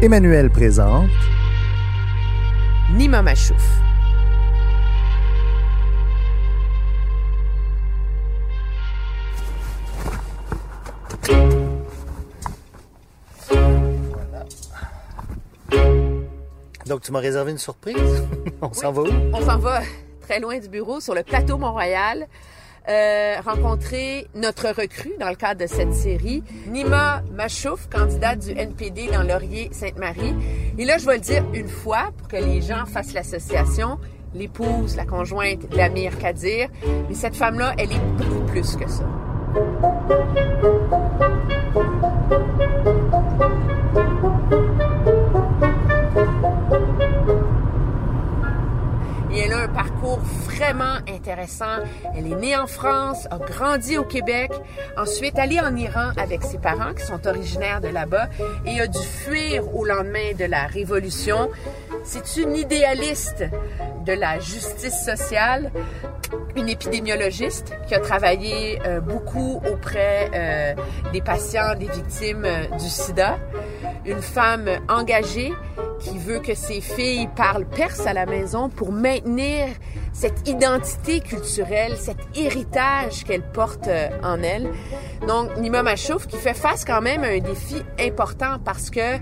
Emmanuel 0.00 0.48
présente 0.48 1.10
Nima 2.94 3.20
Machouf. 3.20 3.80
Donc, 16.86 17.00
tu 17.02 17.10
m'as 17.10 17.18
réservé 17.18 17.50
une 17.50 17.58
surprise? 17.58 17.96
On 18.62 18.72
s'en 18.72 18.92
va 18.92 19.02
où? 19.02 19.08
On 19.32 19.40
s'en 19.40 19.58
va 19.58 19.82
très 20.20 20.38
loin 20.38 20.60
du 20.60 20.68
bureau, 20.68 21.00
sur 21.00 21.16
le 21.16 21.24
plateau 21.24 21.58
Mont-Royal, 21.58 22.28
euh, 22.88 23.36
rencontrer 23.44 24.26
notre 24.34 24.68
recrue 24.68 25.12
dans 25.20 25.28
le 25.28 25.34
cadre 25.34 25.60
de 25.60 25.66
cette 25.66 25.92
série, 25.92 26.42
Nima 26.68 27.22
Machouf, 27.34 27.88
candidate 27.90 28.38
du 28.38 28.52
NPD 28.52 29.08
dans 29.12 29.22
Laurier-Sainte-Marie. 29.22 30.34
Et 30.78 30.84
là, 30.84 30.96
je 30.96 31.06
vais 31.06 31.16
le 31.16 31.20
dire 31.20 31.44
une 31.52 31.68
fois 31.68 32.10
pour 32.16 32.28
que 32.28 32.36
les 32.36 32.62
gens 32.62 32.86
fassent 32.86 33.12
l'association. 33.12 33.98
L'épouse, 34.34 34.96
la 34.96 35.04
conjointe 35.04 35.68
d'Amir 35.70 36.18
Kadir. 36.18 36.68
Mais 37.08 37.14
cette 37.14 37.36
femme-là, 37.36 37.74
elle 37.78 37.92
est 37.92 38.00
beaucoup 38.16 38.44
plus 38.46 38.76
que 38.76 38.88
ça. 38.88 39.04
Et 49.30 49.40
elle 49.40 49.52
a 49.52 49.58
un 49.58 49.68
parcours 49.68 50.20
vraiment 50.58 50.96
intéressant. 51.08 51.84
Elle 52.16 52.26
est 52.26 52.36
née 52.36 52.56
en 52.56 52.66
France, 52.66 53.28
a 53.30 53.38
grandi 53.38 53.96
au 53.96 54.04
Québec, 54.04 54.50
ensuite 54.96 55.38
allée 55.38 55.60
en 55.60 55.74
Iran 55.76 56.10
avec 56.16 56.42
ses 56.42 56.58
parents 56.58 56.94
qui 56.94 57.04
sont 57.04 57.26
originaires 57.26 57.80
de 57.80 57.88
là-bas 57.88 58.28
et 58.66 58.80
a 58.80 58.88
dû 58.88 58.98
fuir 58.98 59.74
au 59.74 59.84
lendemain 59.84 60.32
de 60.36 60.44
la 60.44 60.66
Révolution. 60.66 61.48
C'est 62.02 62.36
une 62.38 62.56
idéaliste 62.56 63.44
de 64.04 64.12
la 64.12 64.40
justice 64.40 65.04
sociale, 65.04 65.70
une 66.56 66.68
épidémiologiste 66.68 67.74
qui 67.86 67.94
a 67.94 68.00
travaillé 68.00 68.80
euh, 68.84 69.00
beaucoup 69.00 69.60
auprès 69.70 70.30
euh, 70.34 70.74
des 71.12 71.20
patients, 71.20 71.74
des 71.78 71.86
victimes 71.86 72.44
euh, 72.44 72.66
du 72.78 72.88
sida, 72.88 73.38
une 74.04 74.22
femme 74.22 74.68
engagée 74.88 75.52
qui 76.00 76.18
veut 76.18 76.40
que 76.40 76.54
ses 76.54 76.80
filles 76.80 77.28
parlent 77.36 77.66
perse 77.66 78.06
à 78.06 78.12
la 78.12 78.26
maison 78.26 78.68
pour 78.68 78.92
maintenir 78.92 79.66
cette 80.18 80.48
identité 80.48 81.20
culturelle, 81.20 81.96
cet 81.96 82.16
héritage 82.34 83.22
qu'elle 83.24 83.42
porte 83.42 83.86
euh, 83.86 84.08
en 84.24 84.42
elle. 84.42 84.68
Donc, 85.28 85.56
Nima 85.58 85.84
Machouf 85.84 86.26
qui 86.26 86.36
fait 86.36 86.54
face 86.54 86.84
quand 86.84 87.00
même 87.00 87.22
à 87.22 87.28
un 87.28 87.38
défi 87.38 87.76
important 88.00 88.56
parce 88.64 88.90
que 88.90 89.18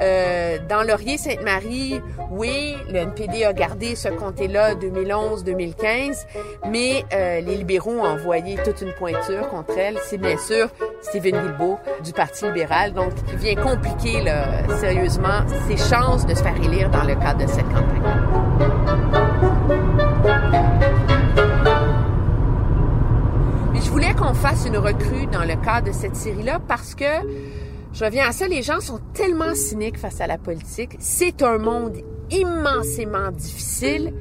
euh, 0.00 0.58
dans 0.68 0.84
Laurier-Sainte-Marie, 0.84 2.00
oui, 2.30 2.76
le 2.88 2.98
NPD 2.98 3.44
a 3.44 3.52
gardé 3.52 3.96
ce 3.96 4.08
comté-là 4.08 4.76
2011-2015, 4.76 6.26
mais 6.70 7.04
euh, 7.12 7.40
les 7.40 7.56
libéraux 7.56 7.98
ont 7.98 8.06
envoyé 8.06 8.56
toute 8.64 8.80
une 8.82 8.92
pointure 8.92 9.48
contre 9.48 9.76
elle. 9.76 9.98
C'est 10.04 10.18
bien 10.18 10.38
sûr 10.38 10.68
Stephen 11.00 11.42
Guilbeault 11.42 11.80
du 12.04 12.12
Parti 12.12 12.44
libéral, 12.44 12.92
donc 12.92 13.12
qui 13.28 13.36
vient 13.36 13.56
compliquer 13.56 14.22
là, 14.22 14.64
sérieusement 14.78 15.44
ses 15.66 15.76
chances 15.76 16.24
de 16.24 16.36
se 16.36 16.42
faire 16.42 16.56
élire 16.62 16.88
dans 16.88 17.02
le 17.02 17.16
cadre 17.16 17.44
de 17.44 17.50
cette 17.50 17.68
campagne. 17.68 19.25
Qu'on 24.26 24.34
fasse 24.34 24.66
une 24.66 24.78
recrue 24.78 25.28
dans 25.30 25.44
le 25.44 25.54
cadre 25.54 25.86
de 25.86 25.92
cette 25.92 26.16
série-là 26.16 26.58
parce 26.66 26.96
que, 26.96 27.04
je 27.92 28.04
reviens 28.04 28.26
à 28.26 28.32
ça, 28.32 28.48
les 28.48 28.60
gens 28.60 28.80
sont 28.80 28.98
tellement 29.14 29.54
cyniques 29.54 29.98
face 29.98 30.20
à 30.20 30.26
la 30.26 30.36
politique. 30.36 30.96
C'est 30.98 31.44
un 31.44 31.58
monde 31.58 31.98
immensément 32.32 33.30
difficile, 33.30 34.12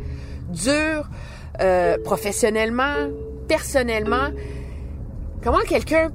dur, 0.50 1.10
euh, 1.60 1.98
professionnellement, 2.04 3.10
personnellement. 3.48 4.30
Comment 5.44 5.64
quelqu'un 5.68 6.12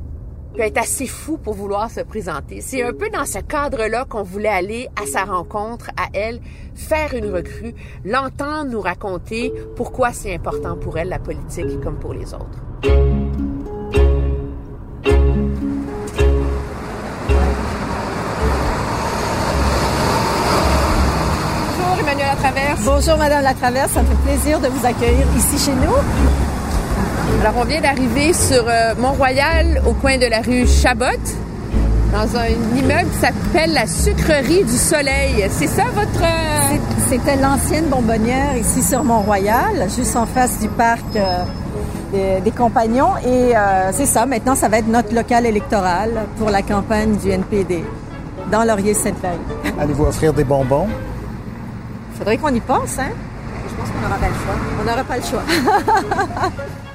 peut 0.55 0.63
être 0.63 0.79
assez 0.79 1.09
fou 1.09 1.37
pour 1.37 1.55
vouloir 1.55 1.91
se 1.91 2.01
présenter? 2.03 2.61
C'est 2.61 2.85
un 2.85 2.93
peu 2.93 3.11
dans 3.11 3.27
ce 3.27 3.41
cadre-là 3.41 4.05
qu'on 4.05 4.23
voulait 4.23 4.49
aller 4.51 4.89
à 4.95 5.05
sa 5.07 5.25
rencontre, 5.25 5.91
à 5.97 6.07
elle, 6.15 6.41
faire 6.77 7.13
une 7.15 7.27
recrue, 7.27 7.75
l'entendre 8.05 8.71
nous 8.71 8.81
raconter 8.81 9.53
pourquoi 9.75 10.13
c'est 10.13 10.33
important 10.33 10.77
pour 10.77 10.97
elle 10.97 11.09
la 11.09 11.19
politique 11.19 11.81
comme 11.81 11.99
pour 11.99 12.15
les 12.15 12.35
autres. 12.35 13.30
Bonjour 21.79 21.99
Emmanuel 22.01 22.27
Latraverse. 22.27 22.81
Bonjour 22.85 23.17
Madame 23.17 23.43
Latraverse, 23.43 23.91
ça 23.93 24.03
me 24.03 24.07
fait 24.07 24.15
plaisir 24.33 24.61
de 24.61 24.69
vous 24.69 24.87
accueillir 24.87 25.27
ici 25.37 25.65
chez 25.67 25.73
nous. 25.75 25.95
Alors, 27.43 27.55
on 27.59 27.65
vient 27.65 27.81
d'arriver 27.81 28.33
sur 28.33 28.65
euh, 28.69 28.95
Mont-Royal, 28.99 29.81
au 29.87 29.93
coin 29.95 30.19
de 30.19 30.27
la 30.27 30.41
rue 30.41 30.67
Chabot, 30.67 31.05
dans 32.13 32.37
un 32.37 32.49
immeuble 32.79 33.09
qui 33.11 33.19
s'appelle 33.21 33.73
la 33.73 33.87
Sucrerie 33.87 34.65
du 34.65 34.77
Soleil. 34.77 35.47
C'est 35.51 35.67
ça 35.69 35.85
votre... 35.95 36.23
euh, 36.23 36.77
C'était 37.09 37.37
l'ancienne 37.37 37.87
bonbonnière 37.87 38.57
ici 38.61 38.83
sur 38.83 39.05
Mont-Royal, 39.05 39.89
juste 39.97 40.17
en 40.17 40.27
face 40.27 40.59
du 40.59 40.69
parc 40.69 41.05
euh, 41.17 41.45
des, 42.13 42.41
des 42.41 42.51
Compagnons. 42.51 43.17
Et 43.25 43.57
euh, 43.57 43.91
c'est 43.93 44.07
ça, 44.07 44.27
maintenant, 44.27 44.55
ça 44.55 44.69
va 44.69 44.79
être 44.79 44.89
notre 44.89 45.15
local 45.15 45.47
électoral 45.47 46.27
pour 46.39 46.51
la 46.51 46.63
campagne 46.63 47.17
du 47.17 47.31
NPD 47.31 47.85
dans 48.51 48.65
Laurier-Sainte-Marie. 48.65 49.39
Allez-vous 49.81 50.05
offrir 50.05 50.33
des 50.33 50.45
bonbons? 50.45 50.89
Faudrait 52.19 52.37
qu'on 52.37 52.55
y 52.55 52.61
pense, 52.61 52.99
hein? 52.99 53.11
Je 53.69 53.75
pense 53.75 53.91
qu'on 53.91 54.01
n'aura 54.01 54.19
pas 54.19 54.29
le 54.29 54.35
choix. 54.35 54.55
On 54.81 54.85
n'aura 54.85 55.05
pas 55.05 55.17
le 55.17 55.23
choix. 55.23 55.43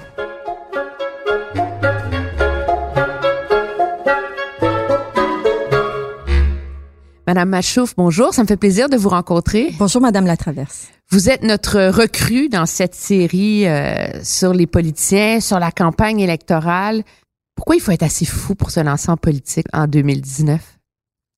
Madame 7.36 7.50
Machouf, 7.50 7.96
bonjour. 7.98 8.34
Ça 8.34 8.44
me 8.44 8.48
fait 8.48 8.56
plaisir 8.56 8.88
de 8.88 8.96
vous 8.96 9.10
rencontrer. 9.10 9.76
Bonjour 9.78 10.02
Madame 10.02 10.26
Latraverse. 10.26 10.88
Vous 11.10 11.30
êtes 11.30 11.44
notre 11.44 11.90
recrue 11.90 12.48
dans 12.48 12.66
cette 12.66 12.96
série 12.96 13.68
euh, 13.68 14.24
sur 14.24 14.54
les 14.54 14.68
politiciens, 14.68 15.42
sur 15.42 15.60
la 15.60 15.70
campagne 15.70 16.22
électorale. 16.22 17.04
Pourquoi 17.54 17.76
il 17.76 17.82
faut 17.82 17.92
être 17.92 18.04
assez 18.04 18.24
fou 18.24 18.56
pour 18.56 18.72
se 18.72 18.80
lancer 18.80 19.12
en 19.12 19.18
politique 19.18 19.68
en 19.74 19.86
2019? 19.86 20.62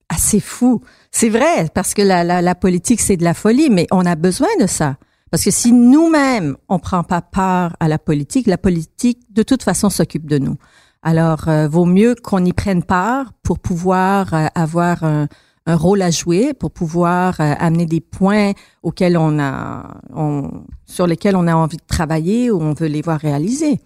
assez 0.09 0.39
fou. 0.39 0.83
C'est 1.11 1.29
vrai, 1.29 1.67
parce 1.73 1.95
que 1.95 2.03
la, 2.03 2.23
la, 2.23 2.43
la 2.43 2.53
politique, 2.53 3.01
c'est 3.01 3.17
de 3.17 3.23
la 3.23 3.33
folie, 3.33 3.71
mais 3.71 3.87
on 3.89 4.05
a 4.05 4.15
besoin 4.15 4.47
de 4.59 4.67
ça. 4.67 4.97
Parce 5.31 5.43
que 5.43 5.51
si 5.51 5.71
nous-mêmes, 5.73 6.57
on 6.69 6.77
prend 6.77 7.03
pas 7.03 7.21
part 7.21 7.75
à 7.79 7.87
la 7.87 7.97
politique, 7.97 8.45
la 8.45 8.59
politique, 8.59 9.21
de 9.31 9.41
toute 9.41 9.63
façon, 9.63 9.89
s'occupe 9.89 10.27
de 10.27 10.37
nous. 10.37 10.57
Alors, 11.01 11.47
euh, 11.47 11.67
vaut 11.67 11.85
mieux 11.85 12.15
qu'on 12.15 12.45
y 12.45 12.53
prenne 12.53 12.83
part 12.83 13.33
pour 13.41 13.59
pouvoir 13.59 14.33
euh, 14.33 14.45
avoir 14.55 15.03
un, 15.03 15.27
un 15.67 15.75
rôle 15.75 16.01
à 16.01 16.09
jouer, 16.09 16.53
pour 16.53 16.71
pouvoir 16.71 17.39
euh, 17.39 17.53
amener 17.59 17.85
des 17.85 17.99
points 17.99 18.53
auxquels 18.83 19.17
on 19.17 19.37
a, 19.37 19.99
on, 20.15 20.63
sur 20.85 21.05
lesquels 21.05 21.35
on 21.35 21.45
a 21.45 21.53
envie 21.53 21.77
de 21.77 21.85
travailler 21.85 22.49
ou 22.49 22.61
on 22.61 22.73
veut 22.73 22.87
les 22.87 23.01
voir 23.01 23.19
réalisés. 23.19 23.79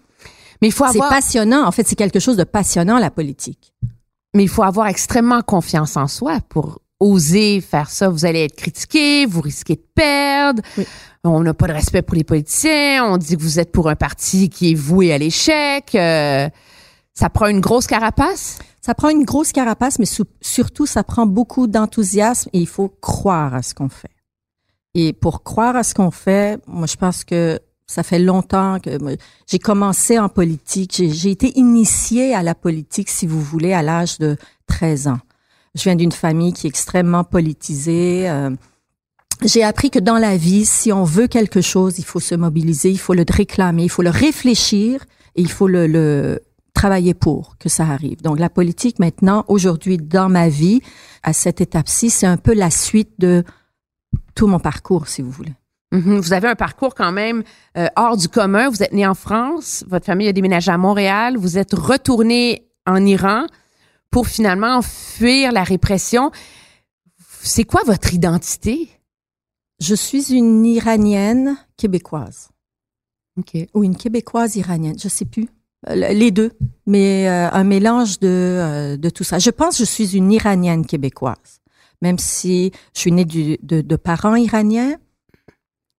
Mais 0.62 0.68
il 0.68 0.72
faut 0.72 0.84
C'est 0.84 0.98
avoir... 0.98 1.10
passionnant. 1.10 1.66
En 1.66 1.72
fait, 1.72 1.86
c'est 1.86 1.96
quelque 1.96 2.20
chose 2.20 2.36
de 2.36 2.44
passionnant, 2.44 2.98
la 2.98 3.10
politique. 3.10 3.74
Mais 4.32 4.44
il 4.44 4.48
faut 4.48 4.62
avoir 4.62 4.86
extrêmement 4.86 5.42
confiance 5.42 5.96
en 5.96 6.06
soi 6.06 6.38
pour 6.48 6.78
oser 7.00 7.60
faire 7.60 7.90
ça. 7.90 8.08
Vous 8.08 8.24
allez 8.24 8.44
être 8.44 8.54
critiqué, 8.54 9.26
vous 9.26 9.40
risquez 9.40 9.74
de 9.74 9.86
perdre. 9.92 10.62
Oui. 10.78 10.86
On 11.24 11.40
n'a 11.40 11.52
pas 11.52 11.66
de 11.66 11.72
respect 11.72 12.02
pour 12.02 12.14
les 12.14 12.24
politiciens. 12.24 13.04
On 13.04 13.16
dit 13.16 13.36
que 13.36 13.42
vous 13.42 13.58
êtes 13.58 13.72
pour 13.72 13.88
un 13.88 13.96
parti 13.96 14.48
qui 14.48 14.70
est 14.70 14.74
voué 14.76 15.12
à 15.12 15.18
l'échec. 15.18 15.94
Euh, 15.96 16.48
ça 17.12 17.28
prend 17.28 17.48
une 17.48 17.60
grosse 17.60 17.88
carapace? 17.88 18.60
Ça 18.84 18.94
prend 18.94 19.10
une 19.10 19.24
grosse 19.24 19.52
carapace, 19.52 20.00
mais 20.00 20.08
surtout, 20.40 20.86
ça 20.86 21.04
prend 21.04 21.24
beaucoup 21.24 21.68
d'enthousiasme 21.68 22.50
et 22.52 22.58
il 22.58 22.66
faut 22.66 22.88
croire 22.88 23.54
à 23.54 23.62
ce 23.62 23.74
qu'on 23.74 23.88
fait. 23.88 24.10
Et 24.94 25.12
pour 25.12 25.44
croire 25.44 25.76
à 25.76 25.84
ce 25.84 25.94
qu'on 25.94 26.10
fait, 26.10 26.60
moi, 26.66 26.86
je 26.86 26.96
pense 26.96 27.22
que 27.24 27.60
ça 27.86 28.02
fait 28.02 28.18
longtemps 28.18 28.80
que 28.80 28.98
j'ai 29.46 29.58
commencé 29.60 30.18
en 30.18 30.28
politique. 30.28 30.94
J'ai, 30.96 31.10
j'ai 31.10 31.30
été 31.30 31.56
initiée 31.58 32.34
à 32.34 32.42
la 32.42 32.54
politique, 32.56 33.08
si 33.08 33.26
vous 33.26 33.40
voulez, 33.40 33.72
à 33.72 33.82
l'âge 33.82 34.18
de 34.18 34.36
13 34.66 35.08
ans. 35.08 35.20
Je 35.74 35.84
viens 35.84 35.96
d'une 35.96 36.12
famille 36.12 36.52
qui 36.52 36.66
est 36.66 36.70
extrêmement 36.70 37.24
politisée. 37.24 38.28
euh, 38.28 38.50
j'ai 39.44 39.62
appris 39.64 39.90
que 39.90 39.98
dans 39.98 40.18
la 40.18 40.36
vie, 40.36 40.64
si 40.66 40.92
on 40.92 41.04
veut 41.04 41.26
quelque 41.26 41.60
chose, 41.60 41.98
il 41.98 42.04
faut 42.04 42.20
se 42.20 42.34
mobiliser, 42.34 42.90
il 42.90 42.98
faut 42.98 43.14
le 43.14 43.24
réclamer, 43.28 43.84
il 43.84 43.88
faut 43.90 44.02
le 44.02 44.10
réfléchir 44.10 45.04
et 45.34 45.42
il 45.42 45.50
faut 45.50 45.68
le, 45.68 45.86
le 45.86 46.40
travailler 46.74 47.14
pour 47.14 47.56
que 47.58 47.68
ça 47.68 47.84
arrive. 47.84 48.22
Donc 48.22 48.38
la 48.38 48.50
politique 48.50 48.98
maintenant, 48.98 49.44
aujourd'hui, 49.48 49.98
dans 49.98 50.28
ma 50.28 50.48
vie, 50.48 50.80
à 51.22 51.32
cette 51.32 51.60
étape-ci, 51.60 52.10
c'est 52.10 52.26
un 52.26 52.36
peu 52.36 52.54
la 52.54 52.70
suite 52.70 53.12
de 53.18 53.44
tout 54.34 54.46
mon 54.46 54.58
parcours, 54.58 55.08
si 55.08 55.22
vous 55.22 55.30
voulez. 55.30 55.54
Mhm. 55.92 56.18
Vous 56.18 56.32
avez 56.32 56.48
un 56.48 56.54
parcours 56.54 56.94
quand 56.94 57.12
même 57.12 57.44
euh, 57.76 57.86
hors 57.96 58.16
du 58.16 58.28
commun. 58.28 58.70
Vous 58.70 58.82
êtes 58.82 58.92
né 58.92 59.06
en 59.06 59.14
France, 59.14 59.84
votre 59.88 60.06
famille 60.06 60.28
a 60.28 60.32
déménagé 60.32 60.70
à 60.72 60.78
Montréal, 60.78 61.36
vous 61.36 61.58
êtes 61.58 61.74
retourné 61.74 62.66
en 62.86 63.04
Iran 63.04 63.46
pour 64.10 64.26
finalement 64.26 64.80
fuir 64.82 65.52
la 65.52 65.64
répression. 65.64 66.30
C'est 67.42 67.64
quoi 67.64 67.82
votre 67.84 68.14
identité? 68.14 68.88
Je 69.80 69.94
suis 69.94 70.32
une 70.32 70.64
Iranienne 70.64 71.56
québécoise 71.76 72.50
OK. 73.38 73.56
ou 73.74 73.84
une 73.84 73.96
Québécoise 73.96 74.56
iranienne, 74.56 74.98
je 74.98 75.08
sais 75.08 75.24
plus. 75.24 75.48
Euh, 75.88 75.94
Les 75.94 76.30
deux, 76.30 76.52
mais 76.86 77.28
euh, 77.28 77.50
un 77.50 77.64
mélange 77.64 78.20
de, 78.20 78.28
euh, 78.28 78.96
de 78.96 79.10
tout 79.10 79.24
ça. 79.24 79.38
Je 79.38 79.50
pense 79.50 79.78
que 79.78 79.84
je 79.84 79.90
suis 79.90 80.16
une 80.16 80.30
Iranienne 80.32 80.86
québécoise, 80.86 81.60
même 82.00 82.18
si 82.18 82.72
je 82.94 83.00
suis 83.00 83.12
née 83.12 83.24
de, 83.24 83.80
de 83.80 83.96
parents 83.96 84.36
iraniens 84.36 84.96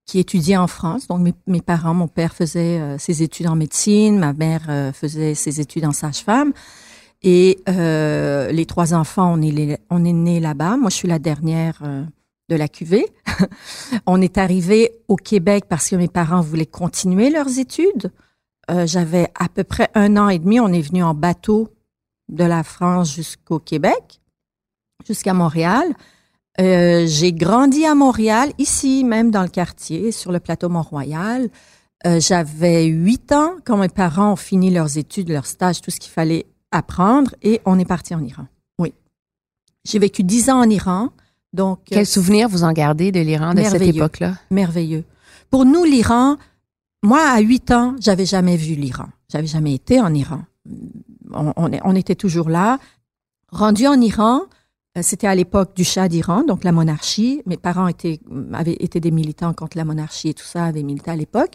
qui 0.06 0.18
étudiaient 0.18 0.56
en 0.56 0.66
France. 0.66 1.06
Donc 1.08 1.20
mes, 1.20 1.34
mes 1.46 1.60
parents, 1.62 1.94
mon 1.94 2.08
père 2.08 2.34
faisait 2.34 2.78
euh, 2.80 2.98
ses 2.98 3.22
études 3.22 3.46
en 3.46 3.56
médecine, 3.56 4.18
ma 4.18 4.32
mère 4.32 4.66
euh, 4.68 4.92
faisait 4.92 5.34
ses 5.34 5.60
études 5.60 5.84
en 5.84 5.92
sage-femme. 5.92 6.52
Et 7.26 7.58
les 7.66 8.66
trois 8.66 8.92
enfants, 8.92 9.32
on 9.38 9.40
est, 9.40 9.80
on 9.88 10.04
est 10.04 10.12
nés 10.12 10.40
là-bas. 10.40 10.76
Moi, 10.76 10.90
je 10.90 10.96
suis 10.96 11.08
la 11.08 11.18
dernière 11.18 11.80
de 12.50 12.54
la 12.54 12.68
cuvée. 12.68 13.06
on 14.06 14.20
est 14.20 14.36
arrivé 14.36 14.92
au 15.08 15.16
Québec 15.16 15.64
parce 15.66 15.88
que 15.88 15.96
mes 15.96 16.08
parents 16.08 16.42
voulaient 16.42 16.66
continuer 16.66 17.30
leurs 17.30 17.58
études. 17.58 18.12
Euh, 18.70 18.86
J'avais 18.86 19.28
à 19.38 19.48
peu 19.48 19.64
près 19.64 19.90
un 19.94 20.16
an 20.16 20.28
et 20.28 20.38
demi. 20.38 20.60
On 20.60 20.72
est 20.72 20.80
venu 20.80 21.02
en 21.02 21.14
bateau 21.14 21.68
de 22.28 22.44
la 22.44 22.62
France 22.62 23.14
jusqu'au 23.14 23.58
Québec, 23.58 24.20
jusqu'à 25.06 25.34
Montréal. 25.34 25.86
Euh, 26.60 27.04
J'ai 27.06 27.32
grandi 27.32 27.84
à 27.84 27.94
Montréal, 27.94 28.52
ici 28.58 29.04
même 29.04 29.30
dans 29.30 29.42
le 29.42 29.48
quartier, 29.48 30.12
sur 30.12 30.32
le 30.32 30.40
plateau 30.40 30.68
Mont-Royal. 30.68 31.48
Euh, 32.06 32.20
J'avais 32.20 32.84
huit 32.86 33.32
ans 33.32 33.52
quand 33.64 33.76
mes 33.76 33.88
parents 33.88 34.32
ont 34.32 34.36
fini 34.36 34.70
leurs 34.70 34.96
études, 34.98 35.28
leurs 35.30 35.46
stages, 35.46 35.80
tout 35.80 35.90
ce 35.90 35.98
qu'il 36.00 36.12
fallait 36.12 36.46
apprendre, 36.70 37.34
et 37.42 37.60
on 37.64 37.78
est 37.78 37.84
parti 37.84 38.14
en 38.14 38.22
Iran. 38.22 38.46
Oui. 38.78 38.92
J'ai 39.84 39.98
vécu 39.98 40.22
dix 40.22 40.48
ans 40.50 40.60
en 40.60 40.68
Iran, 40.70 41.10
donc 41.52 41.78
euh, 41.92 41.96
Quel 41.96 42.06
souvenir 42.06 42.48
vous 42.48 42.64
en 42.64 42.72
gardez 42.72 43.10
de 43.12 43.20
l'Iran 43.20 43.54
de 43.54 43.62
cette 43.62 43.82
époque-là? 43.82 44.34
merveilleux. 44.50 45.04
Pour 45.50 45.64
nous, 45.64 45.84
l'Iran, 45.84 46.36
moi, 47.04 47.20
à 47.20 47.40
8 47.40 47.70
ans, 47.70 47.96
j'avais 48.00 48.26
jamais 48.26 48.56
vu 48.56 48.74
l'Iran. 48.74 49.06
J'avais 49.28 49.46
jamais 49.46 49.74
été 49.74 50.00
en 50.00 50.12
Iran. 50.14 50.42
On, 51.32 51.52
on 51.56 51.70
on 51.84 51.94
était 51.94 52.14
toujours 52.14 52.48
là. 52.48 52.78
Rendu 53.50 53.86
en 53.86 54.00
Iran, 54.00 54.40
euh, 54.96 55.00
c'était 55.02 55.26
à 55.26 55.34
l'époque 55.34 55.74
du 55.76 55.84
Shah 55.84 56.08
d'Iran, 56.08 56.44
donc 56.44 56.64
la 56.64 56.72
monarchie. 56.72 57.42
Mes 57.46 57.56
parents 57.56 57.88
étaient, 57.88 58.20
avaient 58.52 58.76
été 58.80 59.00
des 59.00 59.10
militants 59.10 59.52
contre 59.52 59.76
la 59.76 59.84
monarchie 59.84 60.30
et 60.30 60.34
tout 60.34 60.44
ça, 60.44 60.64
avaient 60.64 60.82
milité 60.82 61.10
à 61.10 61.16
l'époque. 61.16 61.52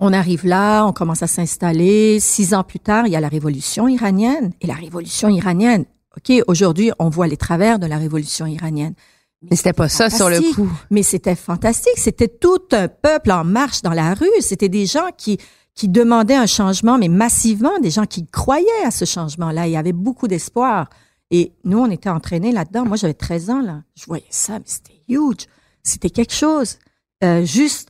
On 0.00 0.12
arrive 0.12 0.46
là, 0.46 0.84
on 0.86 0.92
commence 0.92 1.22
à 1.22 1.26
s'installer. 1.26 2.20
Six 2.20 2.54
ans 2.54 2.64
plus 2.64 2.80
tard, 2.80 3.06
il 3.06 3.12
y 3.12 3.16
a 3.16 3.20
la 3.20 3.28
révolution 3.28 3.88
iranienne. 3.88 4.52
Et 4.60 4.66
la 4.66 4.74
révolution 4.74 5.28
iranienne, 5.28 5.84
OK, 6.16 6.32
aujourd'hui, 6.46 6.90
on 6.98 7.08
voit 7.08 7.26
les 7.26 7.36
travers 7.36 7.78
de 7.78 7.86
la 7.86 7.98
révolution 7.98 8.46
iranienne. 8.46 8.94
Mais 9.42 9.56
c'était 9.56 9.72
pas 9.72 9.88
ça 9.88 10.10
sur 10.10 10.28
le 10.28 10.54
coup. 10.54 10.70
Mais 10.90 11.02
c'était 11.02 11.34
fantastique. 11.34 11.96
C'était 11.96 12.28
tout 12.28 12.60
un 12.72 12.88
peuple 12.88 13.32
en 13.32 13.44
marche 13.44 13.80
dans 13.82 13.92
la 13.92 14.14
rue. 14.14 14.28
C'était 14.40 14.68
des 14.68 14.84
gens 14.86 15.08
qui, 15.16 15.38
qui 15.74 15.88
demandaient 15.88 16.34
un 16.34 16.46
changement, 16.46 16.98
mais 16.98 17.08
massivement, 17.08 17.78
des 17.78 17.90
gens 17.90 18.04
qui 18.04 18.26
croyaient 18.26 18.84
à 18.84 18.90
ce 18.90 19.04
changement-là. 19.06 19.66
Il 19.66 19.72
y 19.72 19.76
avait 19.76 19.92
beaucoup 19.92 20.28
d'espoir. 20.28 20.90
Et 21.30 21.52
nous, 21.64 21.78
on 21.78 21.90
était 21.90 22.10
entraînés 22.10 22.52
là-dedans. 22.52 22.84
Moi, 22.84 22.96
j'avais 22.96 23.14
13 23.14 23.50
ans, 23.50 23.60
là. 23.62 23.82
Je 23.94 24.04
voyais 24.06 24.24
ça, 24.30 24.58
mais 24.58 24.64
c'était 24.66 25.02
huge. 25.08 25.46
C'était 25.82 26.10
quelque 26.10 26.34
chose. 26.34 26.78
Euh, 27.24 27.44
juste 27.44 27.88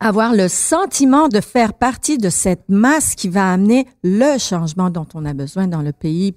avoir 0.00 0.32
le 0.32 0.48
sentiment 0.48 1.28
de 1.28 1.40
faire 1.40 1.74
partie 1.74 2.16
de 2.16 2.30
cette 2.30 2.68
masse 2.68 3.14
qui 3.14 3.28
va 3.28 3.52
amener 3.52 3.86
le 4.02 4.38
changement 4.38 4.88
dont 4.88 5.06
on 5.12 5.26
a 5.26 5.34
besoin 5.34 5.66
dans 5.68 5.82
le 5.82 5.92
pays 5.92 6.34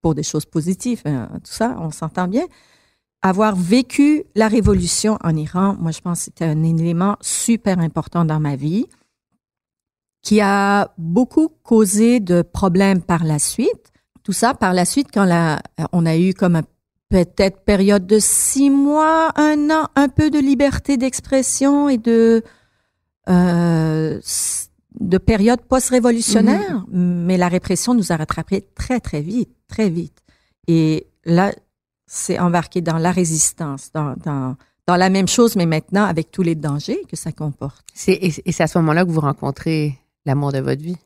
pour 0.00 0.14
des 0.14 0.22
choses 0.22 0.44
positives. 0.44 1.02
hein, 1.04 1.28
tout 1.42 1.52
ça, 1.52 1.76
on 1.80 1.90
s'entend 1.90 2.28
bien 2.28 2.44
avoir 3.24 3.56
vécu 3.56 4.24
la 4.34 4.48
révolution 4.48 5.18
en 5.24 5.34
Iran, 5.34 5.76
moi, 5.80 5.92
je 5.92 6.00
pense 6.00 6.18
que 6.18 6.24
c'était 6.26 6.44
un 6.44 6.62
élément 6.62 7.16
super 7.22 7.78
important 7.78 8.26
dans 8.26 8.38
ma 8.38 8.54
vie 8.54 8.86
qui 10.20 10.42
a 10.42 10.92
beaucoup 10.98 11.48
causé 11.62 12.20
de 12.20 12.42
problèmes 12.42 13.00
par 13.00 13.24
la 13.24 13.38
suite. 13.38 13.92
Tout 14.22 14.32
ça 14.32 14.52
par 14.52 14.74
la 14.74 14.84
suite, 14.84 15.08
quand 15.12 15.24
la, 15.24 15.62
on 15.92 16.04
a 16.04 16.16
eu 16.18 16.34
comme 16.34 16.60
peut-être 17.08 17.60
période 17.60 18.06
de 18.06 18.18
six 18.18 18.68
mois, 18.68 19.32
un 19.36 19.70
an, 19.70 19.88
un 19.96 20.08
peu 20.08 20.30
de 20.30 20.38
liberté 20.38 20.98
d'expression 20.98 21.88
et 21.88 21.98
de 21.98 22.42
euh, 23.30 24.20
de 25.00 25.18
période 25.18 25.60
post-révolutionnaire, 25.62 26.84
mais 26.90 27.38
la 27.38 27.48
répression 27.48 27.94
nous 27.94 28.12
a 28.12 28.16
rattrapés 28.16 28.66
très 28.74 29.00
très 29.00 29.22
vite, 29.22 29.50
très 29.66 29.88
vite. 29.88 30.18
Et 30.66 31.06
là, 31.24 31.52
c'est 32.14 32.38
embarqué 32.38 32.80
dans 32.80 32.98
la 32.98 33.10
résistance, 33.10 33.90
dans, 33.92 34.14
dans, 34.24 34.56
dans 34.86 34.96
la 34.96 35.10
même 35.10 35.26
chose, 35.26 35.56
mais 35.56 35.66
maintenant 35.66 36.04
avec 36.04 36.30
tous 36.30 36.42
les 36.42 36.54
dangers 36.54 37.02
que 37.10 37.16
ça 37.16 37.32
comporte. 37.32 37.84
C'est, 37.92 38.12
et, 38.12 38.32
et 38.44 38.52
c'est 38.52 38.62
à 38.62 38.68
ce 38.68 38.78
moment-là 38.78 39.04
que 39.04 39.10
vous 39.10 39.20
rencontrez 39.20 39.98
l'amour 40.24 40.52
de 40.52 40.60
votre 40.60 40.80
vie? 40.80 40.96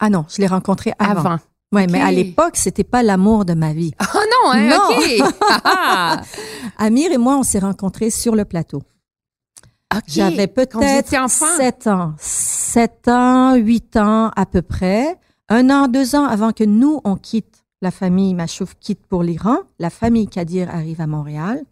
Ah 0.00 0.08
non, 0.08 0.24
je 0.28 0.40
l'ai 0.40 0.46
rencontré 0.46 0.92
avant. 0.98 1.20
Avant. 1.20 1.38
Ouais, 1.72 1.86
mais 1.86 2.00
à 2.00 2.10
l'époque, 2.10 2.56
c'était 2.56 2.84
pas 2.84 3.02
l'amour 3.02 3.44
de 3.44 3.52
ma 3.52 3.72
vie. 3.72 3.92
Ah 3.98 4.06
non, 4.14 4.52
hein? 4.52 4.68
Non. 4.68 4.96
OK. 4.96 6.24
Amir 6.78 7.12
et 7.12 7.18
moi, 7.18 7.36
on 7.36 7.42
s'est 7.42 7.58
rencontrés 7.58 8.10
sur 8.10 8.34
le 8.34 8.44
plateau. 8.44 8.82
OK. 9.94 10.02
J'avais 10.06 10.46
peut-être 10.46 10.82
étiez 10.82 11.18
enfant? 11.18 11.46
7 11.56 11.86
ans, 11.88 12.14
7 12.18 13.08
ans, 13.08 13.54
8 13.56 13.96
ans 13.96 14.30
à 14.34 14.46
peu 14.46 14.62
près. 14.62 15.18
Un 15.48 15.68
an, 15.68 15.88
deux 15.88 16.14
ans 16.14 16.24
avant 16.24 16.52
que 16.52 16.64
nous, 16.64 17.00
on 17.04 17.16
quitte 17.16 17.63
la 17.84 17.90
famille 17.90 18.34
Machouf 18.34 18.74
quitte 18.80 19.06
pour 19.06 19.22
l'Iran. 19.22 19.58
La 19.78 19.90
famille 19.90 20.26
Kadir 20.26 20.68
arrive 20.70 21.00
à 21.00 21.06
Montréal. 21.06 21.62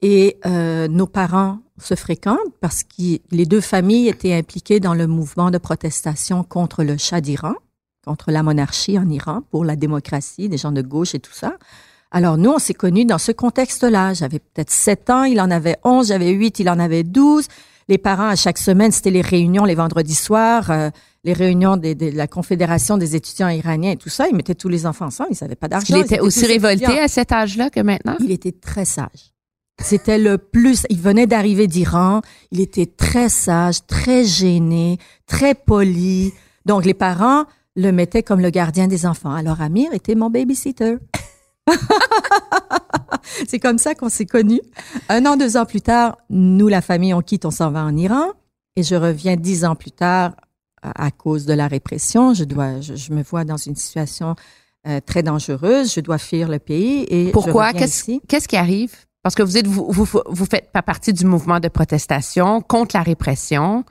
Et 0.00 0.38
euh, 0.46 0.88
nos 0.88 1.06
parents 1.06 1.58
se 1.78 1.94
fréquentent 1.94 2.54
parce 2.60 2.82
que 2.84 3.18
les 3.30 3.44
deux 3.44 3.60
familles 3.60 4.08
étaient 4.08 4.34
impliquées 4.34 4.80
dans 4.80 4.94
le 4.94 5.06
mouvement 5.06 5.50
de 5.50 5.58
protestation 5.58 6.44
contre 6.44 6.84
le 6.84 6.96
Shah 6.96 7.20
d'Iran, 7.20 7.54
contre 8.04 8.30
la 8.30 8.42
monarchie 8.42 8.98
en 8.98 9.08
Iran, 9.08 9.42
pour 9.50 9.64
la 9.64 9.76
démocratie, 9.76 10.48
des 10.48 10.58
gens 10.58 10.72
de 10.72 10.82
gauche 10.82 11.14
et 11.14 11.20
tout 11.20 11.34
ça. 11.34 11.54
Alors 12.12 12.36
nous, 12.36 12.50
on 12.50 12.58
s'est 12.58 12.74
connus 12.74 13.04
dans 13.04 13.18
ce 13.18 13.32
contexte-là. 13.32 14.14
J'avais 14.14 14.38
peut-être 14.38 14.70
7 14.70 15.10
ans, 15.10 15.24
il 15.24 15.40
en 15.40 15.50
avait 15.50 15.76
11, 15.82 16.08
j'avais 16.08 16.30
8, 16.30 16.60
il 16.60 16.70
en 16.70 16.78
avait 16.78 17.02
12. 17.02 17.48
Les 17.88 17.98
parents, 17.98 18.28
à 18.28 18.36
chaque 18.36 18.58
semaine, 18.58 18.92
c'était 18.92 19.10
les 19.10 19.22
réunions 19.22 19.64
les 19.64 19.74
vendredis 19.74 20.14
soirs, 20.14 20.70
euh, 20.70 20.90
les 21.24 21.32
réunions 21.32 21.76
des- 21.76 21.94
de 21.94 22.10
la 22.16 22.26
Confédération 22.26 22.96
des 22.98 23.14
étudiants 23.16 23.48
iraniens 23.48 23.92
et 23.92 23.96
tout 23.96 24.08
ça. 24.08 24.26
Ils 24.28 24.34
mettaient 24.34 24.54
tous 24.54 24.68
les 24.68 24.86
enfants 24.86 25.06
ensemble, 25.06 25.30
ils 25.32 25.38
n'avaient 25.42 25.54
pas 25.54 25.68
d'argent. 25.68 25.94
Il 25.96 26.02
était 26.02 26.20
aussi 26.20 26.44
révolté 26.46 26.84
étudiants. 26.84 27.04
à 27.04 27.08
cet 27.08 27.32
âge-là 27.32 27.70
que 27.70 27.80
maintenant? 27.80 28.16
Il 28.20 28.30
était 28.32 28.52
très 28.52 28.84
sage. 28.84 29.32
C'était 29.80 30.18
le 30.18 30.38
plus. 30.38 30.84
Il 30.90 31.00
venait 31.00 31.26
d'arriver 31.26 31.66
d'Iran. 31.66 32.20
Il 32.50 32.60
était 32.60 32.86
très 32.86 33.28
sage, 33.28 33.86
très 33.86 34.24
gêné, 34.24 34.98
très 35.26 35.54
poli. 35.54 36.32
Donc 36.66 36.84
les 36.84 36.94
parents 36.94 37.44
le 37.74 37.90
mettaient 37.90 38.22
comme 38.22 38.40
le 38.40 38.50
gardien 38.50 38.86
des 38.86 39.06
enfants. 39.06 39.32
Alors 39.34 39.60
Amir 39.60 39.92
était 39.94 40.14
mon 40.14 40.28
babysitter. 40.30 40.96
C'est 43.48 43.58
comme 43.60 43.78
ça 43.78 43.94
qu'on 43.94 44.08
s'est 44.08 44.26
connus. 44.26 44.60
Un 45.08 45.24
an, 45.26 45.36
deux 45.36 45.56
ans 45.56 45.64
plus 45.64 45.80
tard, 45.80 46.18
nous, 46.30 46.68
la 46.68 46.80
famille, 46.80 47.14
on 47.14 47.22
quitte, 47.22 47.44
on 47.44 47.50
s'en 47.50 47.70
va 47.70 47.82
en 47.84 47.96
Iran. 47.96 48.26
Et 48.76 48.82
je 48.82 48.94
reviens 48.94 49.36
dix 49.36 49.64
ans 49.64 49.74
plus 49.74 49.90
tard 49.90 50.34
à, 50.82 51.10
cause 51.10 51.46
de 51.46 51.52
la 51.52 51.68
répression. 51.68 52.34
Je 52.34 52.44
dois, 52.44 52.80
je, 52.80 52.94
je 52.94 53.12
me 53.12 53.22
vois 53.22 53.44
dans 53.44 53.56
une 53.56 53.76
situation 53.76 54.34
euh, 54.86 55.00
très 55.04 55.22
dangereuse. 55.22 55.94
Je 55.94 56.00
dois 56.00 56.18
fuir 56.18 56.48
le 56.48 56.58
pays 56.58 57.06
et 57.08 57.30
Pourquoi? 57.30 57.72
Qu'est-ce 57.72 58.10
qu'est-ce 58.28 58.48
qui 58.48 58.56
arrive? 58.56 58.94
Parce 59.22 59.34
que 59.34 59.42
vous 59.42 59.56
êtes 59.56 59.66
vous, 59.68 59.86
vous, 59.90 60.06
vous 60.26 60.46
faites 60.46 60.72
pas 60.72 60.82
partie 60.82 61.12
du 61.12 61.24
mouvement 61.24 61.60
de 61.60 61.68
protestation 61.68 62.60
contre 62.60 62.96
la 62.96 63.02
répression. 63.02 63.84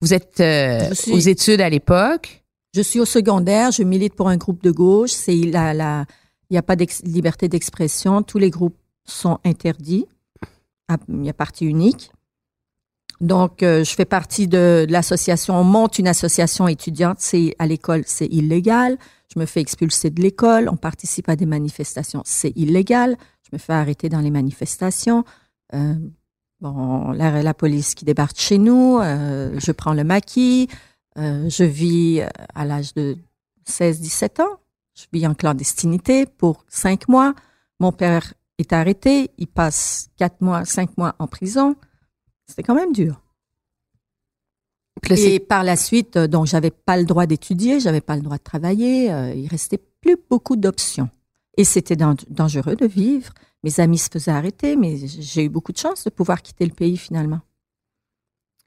Vous 0.00 0.14
êtes 0.14 0.40
euh, 0.40 0.92
suis- 0.94 1.12
aux 1.12 1.18
études 1.18 1.60
à 1.60 1.68
l'époque. 1.68 2.42
Je 2.74 2.80
suis 2.80 2.98
au 2.98 3.04
secondaire, 3.04 3.70
je 3.70 3.82
milite 3.82 4.14
pour 4.14 4.28
un 4.28 4.36
groupe 4.36 4.62
de 4.62 4.70
gauche. 4.70 5.12
C'est 5.12 5.36
la, 5.36 5.74
la, 5.74 6.06
il 6.50 6.54
n'y 6.54 6.58
a 6.58 6.62
pas 6.62 6.76
de 6.76 6.86
liberté 7.04 7.48
d'expression. 7.48 8.22
Tous 8.22 8.38
les 8.38 8.50
groupes 8.50 8.76
sont 9.04 9.38
interdits. 9.44 10.06
Ah, 10.88 10.96
Il 11.08 11.24
y 11.24 11.28
a 11.28 11.34
parti 11.34 11.66
unique. 11.66 12.10
Donc, 13.20 13.62
euh, 13.62 13.84
je 13.84 13.94
fais 13.94 14.04
partie 14.04 14.48
de, 14.48 14.84
de 14.86 14.92
l'association. 14.92 15.56
On 15.56 15.64
monte 15.64 15.98
une 15.98 16.08
association 16.08 16.68
étudiante. 16.68 17.16
C'est 17.20 17.54
à 17.58 17.66
l'école, 17.66 18.02
c'est 18.06 18.26
illégal. 18.26 18.98
Je 19.32 19.38
me 19.40 19.46
fais 19.46 19.60
expulser 19.60 20.10
de 20.10 20.20
l'école. 20.20 20.68
On 20.68 20.76
participe 20.76 21.28
à 21.28 21.36
des 21.36 21.46
manifestations. 21.46 22.22
C'est 22.24 22.52
illégal. 22.56 23.16
Je 23.42 23.50
me 23.52 23.58
fais 23.58 23.72
arrêter 23.72 24.08
dans 24.08 24.20
les 24.20 24.30
manifestations. 24.30 25.24
Euh, 25.74 25.94
bon, 26.60 27.10
la, 27.12 27.42
la 27.42 27.54
police 27.54 27.94
qui 27.94 28.04
débarque 28.04 28.38
chez 28.38 28.58
nous. 28.58 28.98
euh, 29.00 29.58
je 29.58 29.72
prends 29.72 29.94
le 29.94 30.04
maquis. 30.04 30.68
Euh, 31.16 31.48
je 31.48 31.64
vis 31.64 32.20
euh, 32.20 32.26
à 32.54 32.64
l'âge 32.64 32.94
de 32.94 33.16
16-17 33.68 34.42
ans. 34.42 34.58
Je 34.94 35.04
vis 35.12 35.26
en 35.26 35.34
clandestinité 35.34 36.26
pour 36.26 36.64
cinq 36.68 37.08
mois. 37.08 37.34
Mon 37.80 37.92
père 37.92 38.34
est 38.58 38.72
arrêté. 38.72 39.30
Il 39.38 39.46
passe 39.48 40.08
quatre 40.16 40.40
mois, 40.40 40.64
cinq 40.64 40.96
mois 40.96 41.14
en 41.18 41.26
prison. 41.26 41.76
C'était 42.46 42.62
quand 42.62 42.74
même 42.74 42.92
dur. 42.92 43.20
Et 45.10 45.38
par 45.40 45.64
la 45.64 45.76
suite, 45.76 46.16
euh, 46.16 46.26
donc, 46.26 46.46
j'avais 46.46 46.70
pas 46.70 46.96
le 46.96 47.04
droit 47.04 47.26
d'étudier, 47.26 47.78
j'avais 47.80 48.00
pas 48.00 48.16
le 48.16 48.22
droit 48.22 48.38
de 48.38 48.42
travailler. 48.42 49.12
euh, 49.12 49.34
il 49.34 49.48
restait 49.48 49.78
plus 50.00 50.16
beaucoup 50.30 50.56
d'options. 50.56 51.10
Et 51.56 51.64
c'était 51.64 51.96
dan- 51.96 52.16
dangereux 52.30 52.74
de 52.76 52.86
vivre. 52.86 53.32
Mes 53.62 53.80
amis 53.80 53.98
se 53.98 54.08
faisaient 54.10 54.30
arrêter, 54.30 54.76
mais 54.76 54.96
j'ai 55.06 55.44
eu 55.44 55.48
beaucoup 55.48 55.72
de 55.72 55.78
chance 55.78 56.04
de 56.04 56.10
pouvoir 56.10 56.42
quitter 56.42 56.64
le 56.66 56.72
pays 56.72 56.96
finalement. 56.96 57.40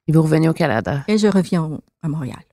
Et 0.08 0.12
vous 0.12 0.22
revenez 0.22 0.48
au 0.48 0.54
Canada? 0.54 1.04
Et 1.08 1.18
je 1.18 1.28
reviens 1.28 1.64
au- 1.64 1.82
à 2.02 2.08
Montréal. 2.08 2.44